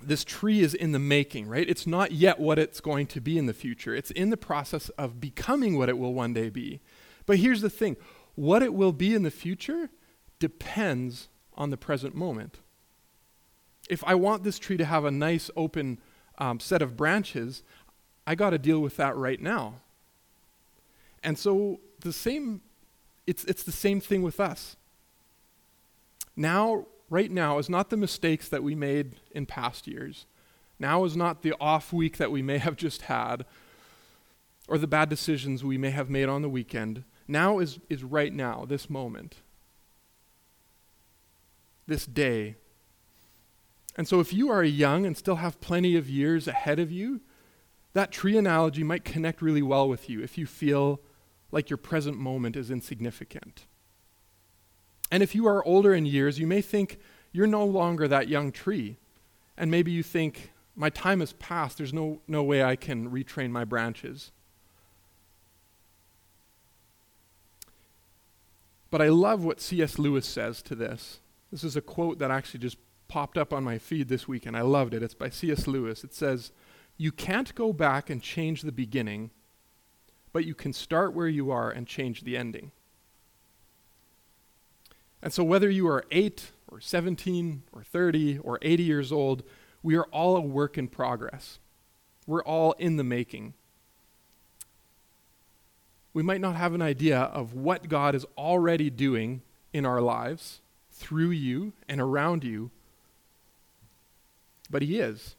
This 0.01 0.23
tree 0.23 0.61
is 0.61 0.73
in 0.73 0.91
the 0.91 0.99
making, 0.99 1.47
right? 1.47 1.67
It's 1.67 1.87
not 1.87 2.11
yet 2.11 2.39
what 2.39 2.59
it's 2.59 2.81
going 2.81 3.07
to 3.07 3.21
be 3.21 3.37
in 3.37 3.45
the 3.45 3.53
future. 3.53 3.95
It's 3.95 4.11
in 4.11 4.29
the 4.29 4.37
process 4.37 4.89
of 4.89 5.19
becoming 5.19 5.77
what 5.77 5.89
it 5.89 5.97
will 5.97 6.13
one 6.13 6.33
day 6.33 6.49
be. 6.49 6.81
But 7.25 7.37
here's 7.37 7.61
the 7.61 7.69
thing 7.69 7.97
what 8.35 8.61
it 8.61 8.73
will 8.73 8.91
be 8.91 9.15
in 9.15 9.23
the 9.23 9.31
future 9.31 9.89
depends 10.39 11.29
on 11.55 11.71
the 11.71 11.77
present 11.77 12.13
moment 12.13 12.59
if 13.89 14.03
I 14.05 14.15
want 14.15 14.43
this 14.43 14.59
tree 14.59 14.77
to 14.77 14.85
have 14.85 15.05
a 15.05 15.11
nice 15.11 15.49
open 15.55 15.99
um, 16.37 16.59
set 16.59 16.81
of 16.81 16.97
branches, 16.97 17.63
I 18.25 18.35
got 18.35 18.51
to 18.51 18.57
deal 18.57 18.79
with 18.79 18.97
that 18.97 19.15
right 19.15 19.41
now. 19.41 19.75
And 21.23 21.37
so 21.37 21.79
the 21.99 22.13
same, 22.13 22.61
it's, 23.27 23.43
it's 23.43 23.63
the 23.63 23.71
same 23.71 23.99
thing 23.99 24.23
with 24.23 24.39
us. 24.39 24.77
Now, 26.35 26.85
right 27.09 27.29
now, 27.29 27.57
is 27.59 27.69
not 27.69 27.89
the 27.89 27.97
mistakes 27.97 28.47
that 28.49 28.63
we 28.63 28.73
made 28.73 29.17
in 29.31 29.45
past 29.45 29.85
years. 29.85 30.25
Now 30.79 31.03
is 31.03 31.17
not 31.17 31.41
the 31.41 31.53
off 31.59 31.91
week 31.91 32.17
that 32.17 32.31
we 32.31 32.41
may 32.41 32.57
have 32.59 32.77
just 32.77 33.03
had 33.03 33.45
or 34.67 34.77
the 34.77 34.87
bad 34.87 35.09
decisions 35.09 35.63
we 35.63 35.77
may 35.77 35.91
have 35.91 36.09
made 36.09 36.27
on 36.27 36.41
the 36.41 36.49
weekend. 36.49 37.03
Now 37.27 37.59
is, 37.59 37.79
is 37.89 38.03
right 38.03 38.33
now, 38.33 38.65
this 38.65 38.89
moment, 38.89 39.37
this 41.85 42.05
day, 42.05 42.55
And 43.95 44.07
so, 44.07 44.19
if 44.19 44.31
you 44.31 44.49
are 44.49 44.63
young 44.63 45.05
and 45.05 45.17
still 45.17 45.37
have 45.37 45.59
plenty 45.59 45.95
of 45.95 46.09
years 46.09 46.47
ahead 46.47 46.79
of 46.79 46.91
you, 46.91 47.21
that 47.93 48.11
tree 48.11 48.37
analogy 48.37 48.83
might 48.83 49.03
connect 49.03 49.41
really 49.41 49.63
well 49.63 49.89
with 49.89 50.07
you 50.09 50.21
if 50.21 50.37
you 50.37 50.45
feel 50.45 50.99
like 51.51 51.69
your 51.69 51.77
present 51.77 52.17
moment 52.17 52.55
is 52.55 52.71
insignificant. 52.71 53.65
And 55.11 55.23
if 55.23 55.33
you 55.33 55.47
are 55.47 55.65
older 55.65 55.93
in 55.93 56.05
years, 56.05 56.39
you 56.39 56.47
may 56.47 56.61
think 56.61 56.99
you're 57.31 57.47
no 57.47 57.65
longer 57.65 58.07
that 58.07 58.27
young 58.27 58.51
tree. 58.51 58.97
And 59.57 59.71
maybe 59.71 59.91
you 59.91 60.03
think, 60.03 60.51
my 60.75 60.89
time 60.89 61.21
has 61.21 61.33
passed, 61.33 61.77
there's 61.77 61.93
no, 61.93 62.19
no 62.27 62.43
way 62.43 62.63
I 62.63 62.75
can 62.75 63.09
retrain 63.09 63.49
my 63.49 63.63
branches. 63.63 64.31
But 68.89 69.01
I 69.01 69.09
love 69.09 69.43
what 69.43 69.59
C.S. 69.59 69.97
Lewis 69.99 70.25
says 70.25 70.61
to 70.63 70.75
this. 70.75 71.19
This 71.51 71.63
is 71.63 71.75
a 71.75 71.81
quote 71.81 72.19
that 72.19 72.31
actually 72.31 72.59
just 72.59 72.77
popped 73.07 73.37
up 73.37 73.53
on 73.53 73.63
my 73.63 73.77
feed 73.77 74.07
this 74.07 74.27
week, 74.27 74.45
and 74.45 74.55
I 74.55 74.61
loved 74.61 74.93
it. 74.93 75.03
It's 75.03 75.13
by 75.13 75.29
C.S. 75.29 75.67
Lewis. 75.67 76.03
It 76.03 76.13
says, 76.13 76.51
You 76.97 77.11
can't 77.11 77.53
go 77.55 77.73
back 77.73 78.09
and 78.09 78.21
change 78.21 78.61
the 78.61 78.71
beginning, 78.71 79.31
but 80.37 80.45
you 80.45 80.53
can 80.53 80.71
start 80.71 81.15
where 81.15 81.27
you 81.27 81.49
are 81.49 81.71
and 81.71 81.87
change 81.87 82.21
the 82.21 82.37
ending. 82.37 82.69
And 85.19 85.33
so, 85.33 85.43
whether 85.43 85.67
you 85.67 85.87
are 85.87 86.05
8 86.11 86.51
or 86.71 86.79
17 86.79 87.63
or 87.71 87.81
30 87.81 88.37
or 88.37 88.59
80 88.61 88.83
years 88.83 89.11
old, 89.11 89.41
we 89.81 89.95
are 89.95 90.03
all 90.11 90.37
a 90.37 90.41
work 90.41 90.77
in 90.77 90.89
progress. 90.89 91.57
We're 92.27 92.43
all 92.43 92.73
in 92.73 92.97
the 92.97 93.03
making. 93.03 93.55
We 96.13 96.21
might 96.21 96.39
not 96.39 96.55
have 96.55 96.75
an 96.75 96.83
idea 96.83 97.17
of 97.19 97.55
what 97.55 97.89
God 97.89 98.13
is 98.13 98.23
already 98.37 98.91
doing 98.91 99.41
in 99.73 99.87
our 99.87 100.01
lives 100.01 100.59
through 100.91 101.31
you 101.31 101.73
and 101.89 101.99
around 101.99 102.43
you, 102.43 102.69
but 104.69 104.83
He 104.83 104.99
is. 104.99 105.35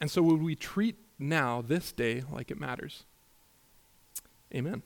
And 0.00 0.08
so, 0.08 0.22
would 0.22 0.40
we 0.40 0.54
treat 0.54 0.94
now, 1.18 1.64
this 1.66 1.90
day, 1.90 2.22
like 2.30 2.52
it 2.52 2.60
matters? 2.60 3.02
Amen. 4.54 4.82